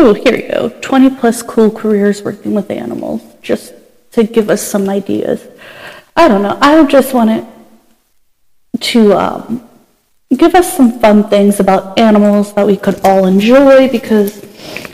Oh, 0.08 0.14
here 0.14 0.36
you 0.36 0.48
go. 0.48 0.70
20 0.80 1.16
plus 1.16 1.42
cool 1.42 1.70
careers 1.70 2.22
working 2.22 2.54
with 2.54 2.70
animals, 2.70 3.20
just 3.42 3.74
to 4.12 4.24
give 4.24 4.48
us 4.48 4.66
some 4.66 4.88
ideas. 4.88 5.46
I 6.16 6.28
don't 6.28 6.40
know. 6.40 6.56
I 6.62 6.82
just 6.86 7.12
wanted 7.12 7.46
to 8.80 9.12
um, 9.12 9.68
give 10.34 10.54
us 10.54 10.74
some 10.74 10.98
fun 10.98 11.28
things 11.28 11.60
about 11.60 11.98
animals 11.98 12.54
that 12.54 12.66
we 12.66 12.78
could 12.78 12.98
all 13.04 13.26
enjoy 13.26 13.90
because 13.90 14.42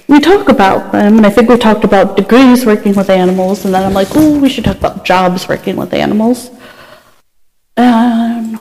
we 0.09 0.19
talk 0.19 0.49
about 0.49 0.91
them, 0.91 1.19
and 1.19 1.25
I 1.25 1.31
think 1.31 1.49
we 1.49 1.59
talked 1.59 1.85
about 1.85 2.17
degrees 2.17 2.67
working 2.67 2.93
with 2.97 3.09
animals, 3.09 3.65
and 3.65 3.73
then 3.73 3.85
I'm 3.85 3.95
like, 3.95 4.09
oh, 4.17 4.41
we 4.41 4.49
should 4.49 4.65
talk 4.65 4.79
about 4.79 5.05
jobs 5.05 5.47
working 5.47 5.77
with 5.77 5.95
animals. 5.95 6.51
And 7.77 8.59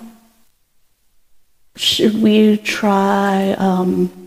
should 1.76 2.22
we 2.22 2.58
try 2.58 3.54
um, 3.54 4.22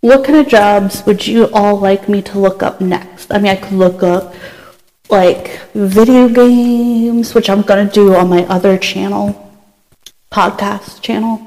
what 0.00 0.24
kind 0.24 0.38
of 0.38 0.48
jobs 0.48 1.04
would 1.06 1.26
you 1.26 1.48
all 1.52 1.78
like 1.78 2.08
me 2.08 2.22
to 2.22 2.38
look 2.38 2.62
up 2.62 2.80
next? 2.80 3.32
I 3.32 3.38
mean, 3.38 3.50
I 3.50 3.56
could 3.56 3.72
look 3.72 4.02
up 4.02 4.34
like 5.10 5.60
video 5.74 6.28
games, 6.28 7.34
which 7.34 7.50
I'm 7.50 7.62
gonna 7.62 7.90
do 7.90 8.14
on 8.14 8.28
my 8.28 8.44
other 8.46 8.78
channel, 8.78 9.52
podcast 10.30 11.00
channel. 11.02 11.44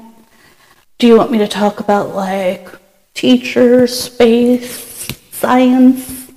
Do 0.98 1.06
you 1.06 1.16
want 1.16 1.30
me 1.30 1.38
to 1.38 1.48
talk 1.48 1.80
about 1.80 2.14
like 2.14 2.68
teachers, 3.14 3.98
space, 3.98 5.08
science, 5.30 6.30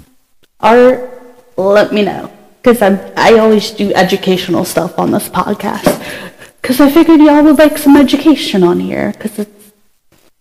art? 0.60 1.12
Let 1.58 1.94
me 1.94 2.04
know 2.04 2.32
because 2.62 2.82
I 2.82 3.12
I 3.16 3.40
always 3.40 3.72
do 3.72 3.94
educational 3.94 4.66
stuff 4.66 4.98
on 4.98 5.12
this 5.12 5.30
podcast 5.30 6.00
because 6.62 6.80
I 6.80 6.90
figured 6.90 7.20
y'all 7.20 7.44
would 7.44 7.58
like 7.58 7.78
some 7.78 7.96
education 7.98 8.64
on 8.64 8.80
here 8.80 9.12
because 9.12 9.40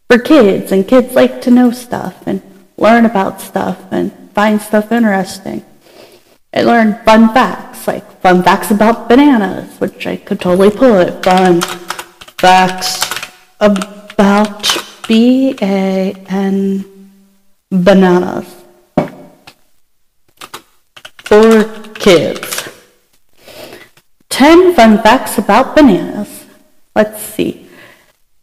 for 0.09 0.19
kids 0.19 0.73
and 0.73 0.87
kids 0.87 1.15
like 1.15 1.41
to 1.43 1.51
know 1.51 1.71
stuff 1.71 2.27
and 2.27 2.43
learn 2.77 3.05
about 3.05 3.41
stuff 3.41 3.79
and 3.91 4.13
find 4.31 4.61
stuff 4.61 4.93
interesting. 4.93 5.65
I 6.53 6.63
learned 6.63 7.01
fun 7.05 7.33
facts, 7.35 7.87
like 7.87 8.21
fun 8.21 8.43
facts 8.43 8.71
about 8.71 9.09
bananas, 9.09 9.81
which 9.81 10.07
I 10.07 10.17
could 10.17 10.41
totally 10.41 10.71
put. 10.71 11.25
Fun 11.25 11.61
facts 12.39 13.03
about 13.61 14.63
B 15.09 15.57
A 15.61 16.15
N 16.29 16.85
bananas 17.71 18.63
for 21.25 21.65
kids. 21.95 22.69
10 24.29 24.75
fun 24.75 25.03
facts 25.03 25.39
about 25.39 25.75
bananas. 25.75 26.45
Let's 26.95 27.23
see. 27.23 27.64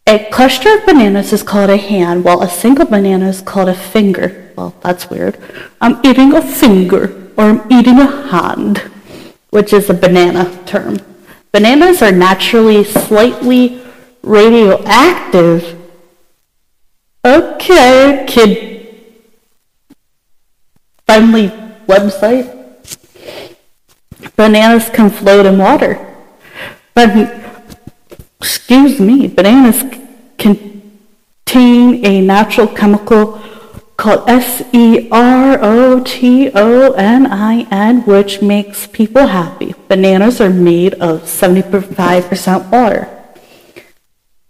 A 0.06 0.28
cluster 0.30 0.76
of 0.76 0.84
bananas 0.84 1.32
is 1.32 1.42
called 1.42 1.70
a 1.70 1.76
hand, 1.76 2.24
while 2.24 2.42
a 2.42 2.48
single 2.48 2.86
banana 2.86 3.28
is 3.28 3.40
called 3.40 3.68
a 3.68 3.74
finger. 3.74 4.52
Well, 4.56 4.74
that's 4.80 5.08
weird. 5.08 5.38
I'm 5.80 6.00
eating 6.04 6.34
a 6.34 6.42
finger, 6.42 7.30
or 7.36 7.44
I'm 7.44 7.72
eating 7.72 7.98
a 7.98 8.28
hand, 8.28 8.78
which 9.50 9.72
is 9.72 9.88
a 9.88 9.94
banana 9.94 10.50
term. 10.66 10.98
Bananas 11.52 12.02
are 12.02 12.12
naturally 12.12 12.82
slightly 12.84 13.80
radioactive. 14.22 15.78
Okay, 17.24 18.24
kid 18.26 18.72
friendly 21.06 21.48
website. 21.86 22.48
Bananas 24.34 24.88
can 24.90 25.10
float 25.10 25.46
in 25.46 25.58
water. 25.58 25.98
But 26.94 27.41
excuse 28.42 28.98
me, 28.98 29.28
bananas 29.28 29.84
contain 30.36 32.04
a 32.04 32.20
natural 32.20 32.66
chemical 32.66 33.40
called 33.96 34.28
S-E-R-O-T-O-N-I-N, 34.28 35.14
which 38.04 38.42
makes 38.42 38.88
people 38.88 39.28
happy. 39.28 39.76
Bananas 39.86 40.40
are 40.40 40.50
made 40.50 40.94
of 40.94 41.22
75% 41.22 42.68
water. 42.68 43.08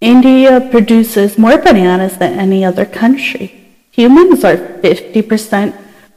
India 0.00 0.66
produces 0.70 1.36
more 1.36 1.58
bananas 1.58 2.16
than 2.16 2.38
any 2.38 2.64
other 2.64 2.86
country. 2.86 3.52
Humans 3.90 4.42
are 4.42 4.56
50% 4.56 5.76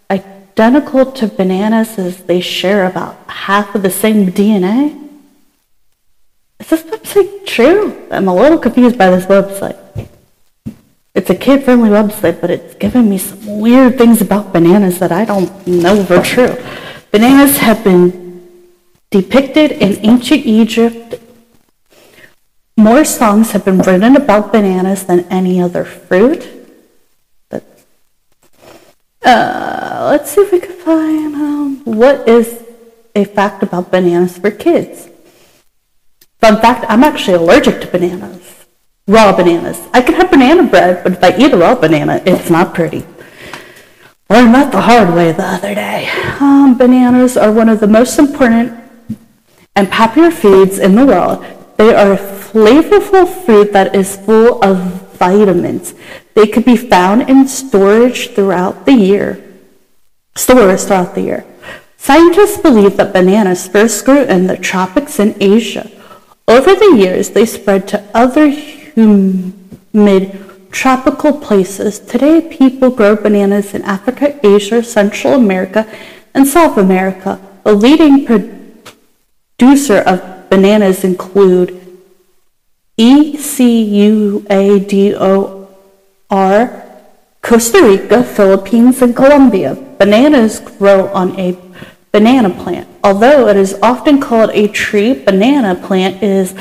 identical 0.09 1.11
to 1.11 1.27
bananas 1.27 1.99
as 1.99 2.23
they 2.23 2.39
share 2.39 2.85
about 2.85 3.17
half 3.27 3.75
of 3.75 3.83
the 3.83 3.91
same 3.91 4.31
DNA. 4.31 5.04
Is 6.65 6.69
this 6.69 6.83
website 6.83 7.45
true. 7.45 8.07
I'm 8.09 8.27
a 8.27 8.35
little 8.35 8.57
confused 8.57 8.97
by 8.97 9.11
this 9.11 9.25
website. 9.25 9.77
It's 11.13 11.29
a 11.29 11.35
kid-friendly 11.35 11.89
website, 11.89 12.41
but 12.41 12.49
it's 12.49 12.73
giving 12.73 13.07
me 13.07 13.19
some 13.19 13.59
weird 13.59 13.99
things 13.99 14.19
about 14.19 14.51
bananas 14.51 14.97
that 14.97 15.11
I 15.11 15.25
don't 15.25 15.67
know 15.67 16.05
are 16.09 16.23
true. 16.23 16.57
Bananas 17.11 17.59
have 17.59 17.83
been 17.83 18.49
depicted 19.11 19.73
in 19.73 20.03
ancient 20.03 20.45
Egypt. 20.45 21.21
More 22.75 23.05
songs 23.05 23.51
have 23.51 23.63
been 23.63 23.77
written 23.79 24.15
about 24.15 24.51
bananas 24.51 25.05
than 25.05 25.19
any 25.29 25.61
other 25.61 25.85
fruit. 25.85 26.49
Uh, 29.23 30.07
let's 30.09 30.31
see 30.31 30.41
if 30.41 30.51
we 30.51 30.59
can 30.59 30.75
find 30.75 31.35
um, 31.35 31.81
what 31.85 32.27
is 32.27 32.63
a 33.15 33.23
fact 33.23 33.61
about 33.63 33.91
bananas 33.91 34.37
for 34.37 34.49
kids. 34.49 35.09
Fun 36.45 36.61
fact, 36.61 36.85
I'm 36.89 37.03
actually 37.03 37.37
allergic 37.37 37.81
to 37.81 37.87
bananas. 37.87 38.67
Raw 39.07 39.35
bananas. 39.35 39.81
I 39.95 40.01
can 40.03 40.13
have 40.13 40.29
banana 40.29 40.61
bread, 40.61 41.03
but 41.03 41.13
if 41.13 41.23
I 41.23 41.35
eat 41.35 41.51
a 41.51 41.57
raw 41.57 41.73
banana, 41.73 42.21
it's 42.23 42.51
not 42.51 42.75
pretty. 42.75 43.03
Learned 44.29 44.53
that 44.53 44.71
the 44.71 44.81
hard 44.81 45.15
way 45.15 45.31
the 45.31 45.41
other 45.41 45.73
day. 45.73 46.07
Um, 46.39 46.77
bananas 46.77 47.35
are 47.35 47.51
one 47.51 47.67
of 47.67 47.79
the 47.79 47.87
most 47.87 48.19
important 48.19 48.79
and 49.75 49.89
popular 49.89 50.29
foods 50.29 50.77
in 50.77 50.93
the 50.93 51.03
world. 51.03 51.43
They 51.77 51.95
are 51.95 52.13
a 52.13 52.17
flavorful 52.17 53.25
fruit 53.43 53.73
that 53.73 53.95
is 53.95 54.15
full 54.15 54.63
of 54.63 54.77
vitamins. 55.17 55.95
They 56.35 56.45
could 56.45 56.63
be 56.63 56.77
found 56.77 57.27
in 57.27 57.47
storage 57.47 58.35
throughout 58.35 58.85
the 58.85 58.93
year. 58.93 59.43
Stores 60.35 60.85
throughout 60.85 61.15
the 61.15 61.21
year. 61.21 61.45
Scientists 61.97 62.59
believe 62.59 62.97
that 62.97 63.13
bananas 63.13 63.67
first 63.67 64.05
grew 64.05 64.25
in 64.25 64.45
the 64.45 64.57
tropics 64.57 65.19
in 65.19 65.35
Asia. 65.41 65.89
Over 66.47 66.75
the 66.75 66.95
years, 66.97 67.31
they 67.31 67.45
spread 67.45 67.87
to 67.89 68.03
other 68.13 68.47
humid 68.47 70.39
tropical 70.71 71.33
places. 71.33 71.99
Today, 71.99 72.41
people 72.41 72.91
grow 72.91 73.15
bananas 73.15 73.73
in 73.73 73.81
Africa, 73.81 74.39
Asia, 74.45 74.83
Central 74.83 75.33
America, 75.33 75.87
and 76.33 76.45
South 76.47 76.77
America. 76.77 77.39
The 77.63 77.73
leading 77.73 78.25
producer 78.25 79.99
of 80.05 80.49
bananas 80.49 81.03
include 81.03 81.81
ECUADOR, 82.97 84.45
Costa 87.41 87.81
Rica, 87.83 88.23
Philippines, 88.23 89.01
and 89.01 89.15
Colombia. 89.15 89.75
Bananas 89.97 90.59
grow 90.59 91.07
on 91.07 91.39
a 91.39 91.53
banana 92.15 92.49
plant. 92.49 92.87
Although 93.03 93.49
it 93.49 93.57
is 93.57 93.77
often 93.83 94.21
called 94.21 94.49
a 94.53 94.69
tree, 94.69 95.13
banana 95.13 95.75
plant 95.75 96.23
is 96.23 96.55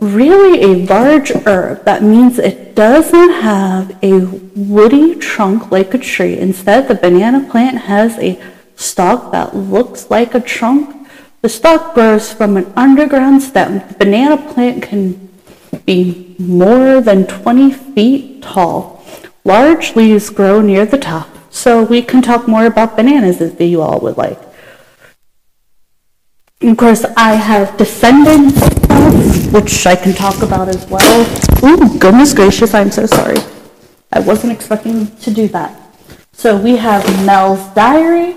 really 0.00 0.60
a 0.60 0.84
large 0.84 1.30
herb. 1.46 1.82
That 1.86 2.02
means 2.02 2.38
it 2.38 2.74
doesn't 2.74 3.32
have 3.40 3.96
a 4.02 4.26
woody 4.54 5.14
trunk 5.14 5.70
like 5.70 5.94
a 5.94 5.98
tree. 5.98 6.36
Instead, 6.38 6.88
the 6.88 6.94
banana 6.94 7.48
plant 7.50 7.78
has 7.92 8.18
a 8.18 8.38
stalk 8.76 9.32
that 9.32 9.56
looks 9.56 10.10
like 10.10 10.34
a 10.34 10.40
trunk. 10.40 11.08
The 11.40 11.48
stalk 11.48 11.94
grows 11.94 12.30
from 12.30 12.58
an 12.58 12.70
underground 12.76 13.42
stem. 13.42 13.78
The 13.88 13.94
banana 13.94 14.36
plant 14.36 14.82
can 14.82 15.30
be 15.86 16.36
more 16.38 17.00
than 17.00 17.26
20 17.26 17.72
feet 17.72 18.42
tall. 18.42 19.02
Large 19.42 19.96
leaves 19.96 20.28
grow 20.28 20.60
near 20.60 20.84
the 20.84 20.98
top. 20.98 21.28
So 21.48 21.82
we 21.82 22.02
can 22.02 22.20
talk 22.20 22.46
more 22.46 22.66
about 22.66 22.96
bananas 22.96 23.40
if 23.40 23.58
you 23.58 23.80
all 23.80 24.00
would 24.00 24.18
like. 24.18 24.49
Of 26.62 26.76
course, 26.76 27.06
I 27.16 27.36
have 27.36 27.74
descendants, 27.78 28.60
which 29.50 29.86
I 29.86 29.96
can 29.96 30.12
talk 30.12 30.42
about 30.42 30.68
as 30.68 30.86
well. 30.90 31.26
Ooh, 31.64 31.98
goodness 31.98 32.34
gracious, 32.34 32.74
I'm 32.74 32.90
so 32.90 33.06
sorry. 33.06 33.38
I 34.12 34.20
wasn't 34.20 34.52
expecting 34.52 35.06
to 35.16 35.30
do 35.30 35.48
that. 35.48 35.74
So 36.32 36.58
we 36.58 36.76
have 36.76 37.02
Mal's 37.24 37.66
Diary, 37.74 38.36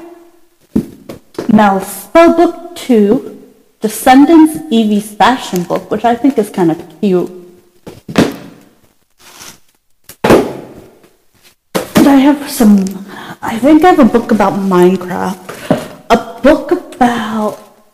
Mal's 1.51 1.83
Spellbook 1.83 2.77
2, 2.77 3.53
Descendants 3.81 4.55
Evie's 4.71 5.13
Fashion 5.13 5.63
Book, 5.63 5.91
which 5.91 6.05
I 6.05 6.15
think 6.15 6.37
is 6.37 6.49
kind 6.49 6.71
of 6.71 6.81
cute. 7.01 7.29
And 11.95 12.07
I 12.07 12.15
have 12.15 12.49
some, 12.49 12.85
I 13.41 13.59
think 13.59 13.83
I 13.83 13.89
have 13.89 13.99
a 13.99 14.05
book 14.05 14.31
about 14.31 14.53
Minecraft, 14.53 15.52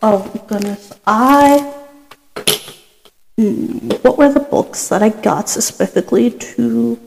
Oh 0.01 0.31
goodness, 0.47 0.93
I. 1.05 1.75
Hmm, 3.37 3.89
what 4.01 4.17
were 4.17 4.31
the 4.31 4.39
books 4.39 4.87
that 4.87 5.03
I 5.03 5.09
got 5.09 5.49
specifically 5.49 6.31
to 6.31 6.97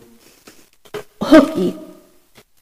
Hooky? 1.23 1.79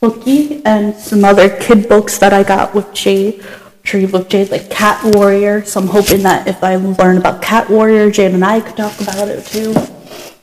Hooky 0.01 0.65
and 0.65 0.95
some 0.95 1.25
other 1.25 1.49
kid 1.59 1.89
books 1.89 2.19
that 2.19 2.33
I 2.33 2.45
got 2.45 2.75
with 2.75 2.93
Jade. 2.95 3.45
Tree 3.83 4.07
with 4.07 4.29
Jade, 4.29 4.51
like 4.51 4.71
Cat 4.71 5.03
Warrior. 5.17 5.65
So 5.65 5.81
I'm 5.81 5.89
hoping 5.89 6.23
that 6.23 6.47
if 6.47 6.63
I 6.63 6.77
learn 6.77 7.17
about 7.17 7.43
Cat 7.43 7.69
Warrior, 7.69 8.11
Jade 8.11 8.33
and 8.33 8.45
I 8.45 8.61
could 8.61 8.77
talk 8.77 9.01
about 9.01 9.27
it 9.27 9.45
too. 9.47 9.75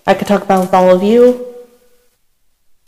I 0.06 0.14
could 0.16 0.28
talk 0.28 0.44
about 0.44 0.60
it 0.60 0.66
with 0.66 0.74
all 0.74 0.96
of 0.96 1.02
you. 1.02 1.56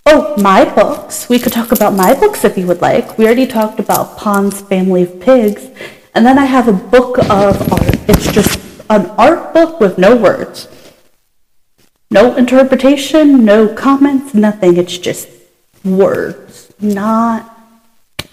Oh, 0.05 0.35
my 0.37 0.65
books. 0.65 1.29
We 1.29 1.39
could 1.39 1.53
talk 1.53 1.71
about 1.71 1.93
my 1.93 2.13
books 2.13 2.43
if 2.43 2.57
you 2.57 2.67
would 2.67 2.81
like. 2.81 3.17
We 3.17 3.25
already 3.25 3.45
talked 3.47 3.79
about 3.79 4.17
Pond's 4.17 4.59
Family 4.61 5.03
of 5.03 5.21
Pigs 5.21 5.69
and 6.13 6.25
then 6.25 6.37
I 6.37 6.45
have 6.45 6.67
a 6.67 6.73
book 6.73 7.17
of 7.29 7.71
art. 7.71 8.09
It's 8.09 8.31
just 8.31 8.59
an 8.89 9.07
art 9.11 9.53
book 9.53 9.79
with 9.79 9.97
no 9.97 10.15
words. 10.15 10.67
No 12.11 12.35
interpretation, 12.35 13.45
no 13.45 13.67
comments, 13.67 14.33
nothing. 14.33 14.77
It's 14.77 14.97
just 14.97 15.29
words, 15.85 16.73
not 16.79 17.55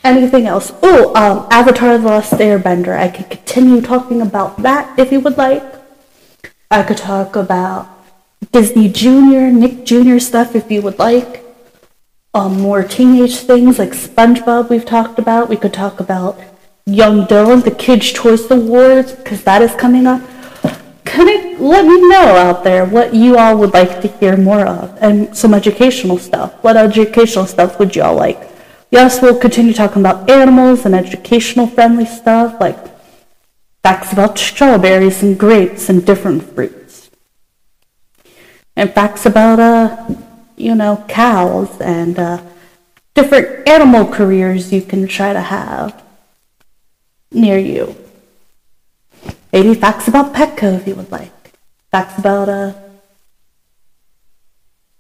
anything 0.03 0.47
else. 0.47 0.73
Oh, 0.83 1.15
um, 1.15 1.47
Avatar 1.51 1.99
The 1.99 2.09
Last 2.09 2.33
Airbender. 2.33 2.97
I 2.99 3.09
could 3.09 3.29
continue 3.29 3.83
talking 3.83 4.23
about 4.23 4.63
that 4.63 4.99
if 4.99 5.13
you 5.13 5.21
would 5.21 5.37
like. 5.37 5.63
I 6.71 6.83
could 6.83 6.97
talk 6.97 7.37
about 7.37 7.89
Disney 8.53 8.89
Junior, 8.89 9.51
Nick 9.53 9.85
Jr. 9.85 10.19
stuff 10.19 10.55
if 10.57 10.71
you 10.71 10.81
would 10.83 10.99
like. 10.99 11.45
Um, 12.33 12.61
more 12.61 12.83
teenage 12.83 13.37
things 13.39 13.79
like 13.79 13.91
SpongeBob 13.91 14.69
we've 14.69 14.85
talked 14.85 15.19
about. 15.19 15.49
We 15.49 15.57
could 15.57 15.73
talk 15.73 16.01
about 16.01 16.39
Young 16.89 17.27
Dylan, 17.27 17.65
the 17.65 17.73
Kids' 17.73 18.13
Choice 18.13 18.49
Awards, 18.49 19.11
because 19.11 19.43
that 19.43 19.61
is 19.61 19.75
coming 19.75 20.07
up. 20.07 20.23
Can 21.05 21.27
it 21.27 21.61
let 21.61 21.85
me 21.85 22.09
know 22.09 22.37
out 22.37 22.63
there 22.63 22.85
what 22.85 23.13
you 23.13 23.37
all 23.37 23.57
would 23.59 23.73
like 23.73 24.01
to 24.03 24.09
hear 24.09 24.37
more 24.37 24.65
of 24.65 24.97
and 25.01 25.37
some 25.37 25.53
educational 25.53 26.17
stuff. 26.17 26.53
What 26.63 26.77
educational 26.77 27.47
stuff 27.47 27.81
would 27.81 27.97
y'all 27.97 28.15
like? 28.15 28.39
Yes, 28.93 29.21
we'll 29.21 29.39
continue 29.39 29.73
talking 29.73 30.01
about 30.01 30.31
animals 30.31 30.87
and 30.87 30.95
educational 30.95 31.67
friendly 31.67 32.07
stuff 32.07 32.61
like 32.61 32.79
facts 33.83 34.13
about 34.13 34.39
strawberries 34.39 35.25
and 35.25 35.37
grapes 35.37 35.89
and 35.89 36.07
different 36.07 36.45
fruits. 36.55 37.11
And 38.77 38.93
facts 38.93 39.27
about, 39.27 39.59
uh, 39.59 40.15
you 40.57 40.77
know, 40.77 41.05
cows 41.09 41.81
and 41.81 42.17
uh, 42.17 42.43
different 43.15 43.67
animal 43.69 44.07
careers 44.07 44.73
you 44.73 44.83
can 44.83 45.09
try 45.09 45.33
to 45.33 45.41
have 45.41 46.06
near 47.31 47.59
you. 47.59 47.97
Maybe 49.53 49.75
facts 49.75 50.09
about 50.09 50.35
Petco 50.35 50.79
if 50.79 50.87
you 50.87 50.95
would 50.95 51.11
like. 51.11 51.33
Facts 51.91 52.19
about 52.19 52.49
uh, 52.49 52.73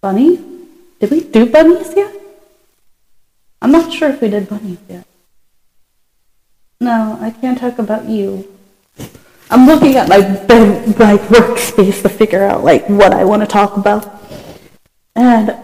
bunny. 0.01 0.39
Did 1.01 1.11
we 1.11 1.21
do 1.21 1.47
bunnies 1.47 1.95
yet? 1.95 2.15
I'm 3.61 3.73
not 3.73 3.93
sure 3.93 4.11
if 4.11 4.21
we 4.21 4.31
did 4.31 4.49
bunnies 4.49 4.79
yet. 4.89 5.07
No, 6.81 7.19
I 7.21 7.31
can't 7.31 7.59
talk 7.59 7.79
about 7.79 8.09
you. 8.09 8.51
I'm 9.51 9.67
looking 9.67 9.97
at 9.97 10.09
my 10.09 10.21
bed, 10.21 10.99
my 10.99 11.17
workspace 11.17 12.03
to 12.03 12.09
figure 12.09 12.43
out 12.43 12.65
like 12.65 12.89
what 12.89 13.13
I 13.13 13.25
want 13.25 13.43
to 13.43 13.47
talk 13.47 13.77
about. 13.77 14.23
And 15.15 15.57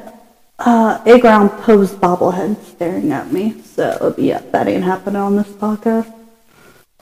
uh, 0.58 1.02
Edgar 1.04 1.28
Allan 1.28 1.48
Poe's 1.48 1.92
bobblehead 1.92 2.62
staring 2.64 3.12
at 3.12 3.32
me. 3.32 3.60
So 3.62 4.14
yeah, 4.16 4.40
that 4.52 4.68
ain't 4.68 4.84
happening 4.84 5.16
on 5.16 5.36
this 5.36 5.48
podcast. 5.48 6.12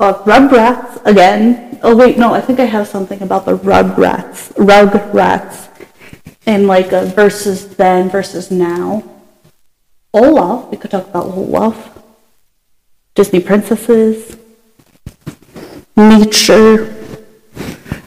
Uh, 0.01 0.15
Rugrats 0.25 1.05
again. 1.05 1.79
Oh 1.83 1.95
wait, 1.95 2.17
no, 2.17 2.33
I 2.33 2.41
think 2.41 2.59
I 2.59 2.65
have 2.65 2.89
something 2.89 3.21
about 3.21 3.45
the 3.45 3.59
Rugrats. 3.59 4.51
Rugrats, 4.55 5.69
and 6.47 6.67
like 6.67 6.93
a 6.93 7.05
versus 7.05 7.77
then 7.77 8.09
versus 8.09 8.51
now. 8.51 9.05
Olaf. 10.15 10.71
We 10.71 10.79
could 10.79 10.91
talk 10.91 11.07
about 11.07 11.27
Olaf. 11.27 11.99
Disney 13.15 13.41
princesses. 13.41 14.39
Nature. 15.95 16.97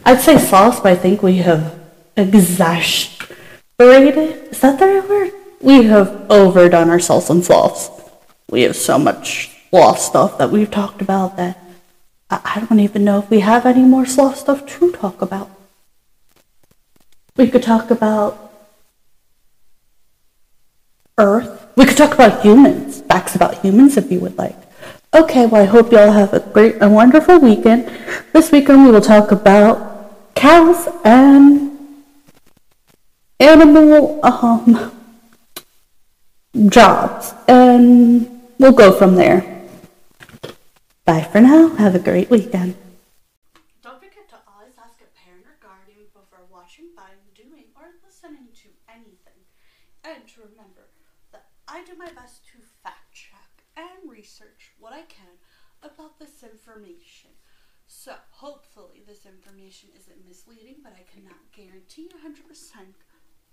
I'd 0.04 0.20
say 0.20 0.40
sauce, 0.40 0.80
but 0.80 0.94
I 0.94 0.96
think 0.96 1.22
we 1.22 1.38
have 1.38 1.80
exasperated. 2.18 3.28
Is 4.50 4.62
that 4.62 4.80
the 4.80 4.88
right 4.88 5.08
word? 5.08 5.32
We 5.62 5.84
have 5.84 6.26
overdone 6.32 6.90
ourselves 6.90 7.30
in 7.30 7.44
sauce. 7.44 7.92
We 8.50 8.64
have 8.64 8.76
so 8.76 8.98
much 8.98 9.52
lost 9.72 10.08
stuff 10.08 10.40
that 10.40 10.50
we've 10.50 10.72
talked 10.72 11.02
about 11.02 11.38
that 11.38 11.63
I 12.44 12.66
don't 12.68 12.80
even 12.80 13.04
know 13.04 13.20
if 13.20 13.30
we 13.30 13.42
have 13.42 13.66
any 13.66 13.84
more 13.84 14.06
sloth 14.06 14.38
stuff 14.38 14.66
to 14.66 14.92
talk 14.92 15.22
about. 15.22 15.50
We 17.36 17.50
could 17.50 17.64
talk 17.64 17.92
about 17.92 18.52
Earth. 21.18 21.68
We 21.76 21.86
could 21.86 21.98
talk 21.98 22.14
about 22.14 22.42
humans, 22.42 23.02
facts 23.02 23.36
about 23.36 23.62
humans 23.62 23.98
if 23.98 24.12
you 24.12 24.20
would 24.20 24.38
like. 24.38 24.56
Okay, 25.14 25.46
well, 25.46 25.62
I 25.62 25.66
hope 25.66 25.92
you 25.92 26.00
all 26.00 26.12
have 26.12 26.34
a 26.34 26.40
great 26.40 26.76
and 26.82 26.94
wonderful 26.94 27.40
weekend. 27.40 27.86
This 28.34 28.52
weekend 28.52 28.86
we 28.86 28.92
will 28.92 29.02
talk 29.02 29.32
about 29.32 30.34
cows 30.34 30.88
and 31.04 31.78
animal 33.40 34.20
um, 34.26 34.92
jobs, 36.70 37.34
and 37.48 38.42
we'll 38.58 38.72
go 38.72 38.92
from 38.92 39.16
there. 39.16 39.53
Bye 41.06 41.28
for 41.28 41.42
now. 41.42 41.68
Have 41.76 41.96
a 41.96 42.00
great 42.00 42.30
weekend. 42.30 42.76
Don't 43.84 44.00
forget 44.00 44.24
to 44.32 44.40
always 44.48 44.80
ask 44.80 45.04
a 45.04 45.12
parent 45.12 45.44
or 45.44 45.60
guardian 45.60 46.08
before 46.16 46.48
watching, 46.48 46.96
buying, 46.96 47.20
doing, 47.36 47.76
or 47.76 47.92
listening 48.00 48.56
to 48.64 48.72
anything. 48.88 49.44
And 50.08 50.24
to 50.32 50.48
remember 50.48 50.88
that 51.36 51.52
I 51.68 51.84
do 51.84 52.00
my 52.00 52.08
best 52.16 52.48
to 52.56 52.64
fact 52.84 53.12
check 53.12 53.68
and 53.76 54.08
research 54.08 54.72
what 54.80 54.94
I 54.94 55.04
can 55.12 55.44
about 55.84 56.20
this 56.20 56.40
information. 56.40 57.36
So, 57.86 58.16
hopefully, 58.32 59.04
this 59.04 59.28
information 59.28 59.90
isn't 60.00 60.24
misleading, 60.24 60.80
but 60.88 60.96
I 60.96 61.04
cannot 61.04 61.52
guarantee 61.52 62.08
100% 62.16 62.48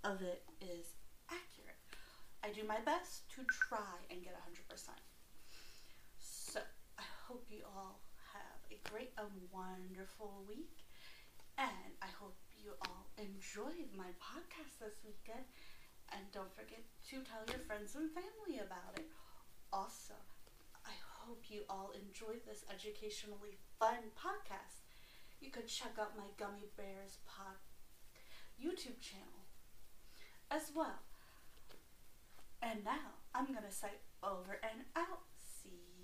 of 0.07 0.21
it 0.23 0.47
is 0.63 0.95
accurate. 1.27 1.83
I 2.39 2.55
do 2.55 2.63
my 2.63 2.79
best 2.79 3.27
to 3.35 3.43
try 3.43 3.99
and 4.09 4.23
get 4.23 4.39
100%. 4.39 5.10
Hope 7.31 7.47
you 7.47 7.63
all 7.63 8.03
have 8.35 8.59
a 8.67 8.75
great 8.91 9.15
and 9.15 9.31
wonderful 9.55 10.43
week. 10.51 10.83
And 11.55 11.95
I 12.03 12.11
hope 12.19 12.35
you 12.59 12.75
all 12.83 13.07
enjoyed 13.15 13.87
my 13.95 14.11
podcast 14.19 14.83
this 14.83 14.99
weekend. 14.99 15.47
And 16.11 16.27
don't 16.35 16.51
forget 16.51 16.83
to 17.07 17.23
tell 17.23 17.47
your 17.47 17.63
friends 17.63 17.95
and 17.95 18.11
family 18.11 18.59
about 18.59 18.99
it. 18.99 19.07
Also, 19.71 20.19
I 20.83 20.91
hope 21.23 21.47
you 21.47 21.63
all 21.71 21.95
enjoyed 21.95 22.43
this 22.43 22.67
educationally 22.67 23.55
fun 23.79 24.11
podcast. 24.11 24.83
You 25.39 25.51
could 25.55 25.71
check 25.71 25.95
out 25.95 26.19
my 26.19 26.27
Gummy 26.35 26.67
Bears 26.75 27.23
pod 27.23 27.55
YouTube 28.59 28.99
channel 28.99 29.47
as 30.51 30.67
well. 30.75 30.99
And 32.61 32.83
now 32.83 33.23
I'm 33.33 33.55
going 33.55 33.63
to 33.63 33.71
say 33.71 34.03
over 34.19 34.59
and 34.59 34.83
out. 34.97 35.30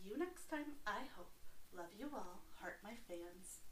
You 0.07 0.17
next 0.17 0.47
time, 0.49 0.79
I 0.87 1.03
hope. 1.17 1.35
Love 1.75 1.91
you 1.99 2.07
all. 2.13 2.39
Heart 2.61 2.79
my 2.81 2.95
fans. 3.09 3.66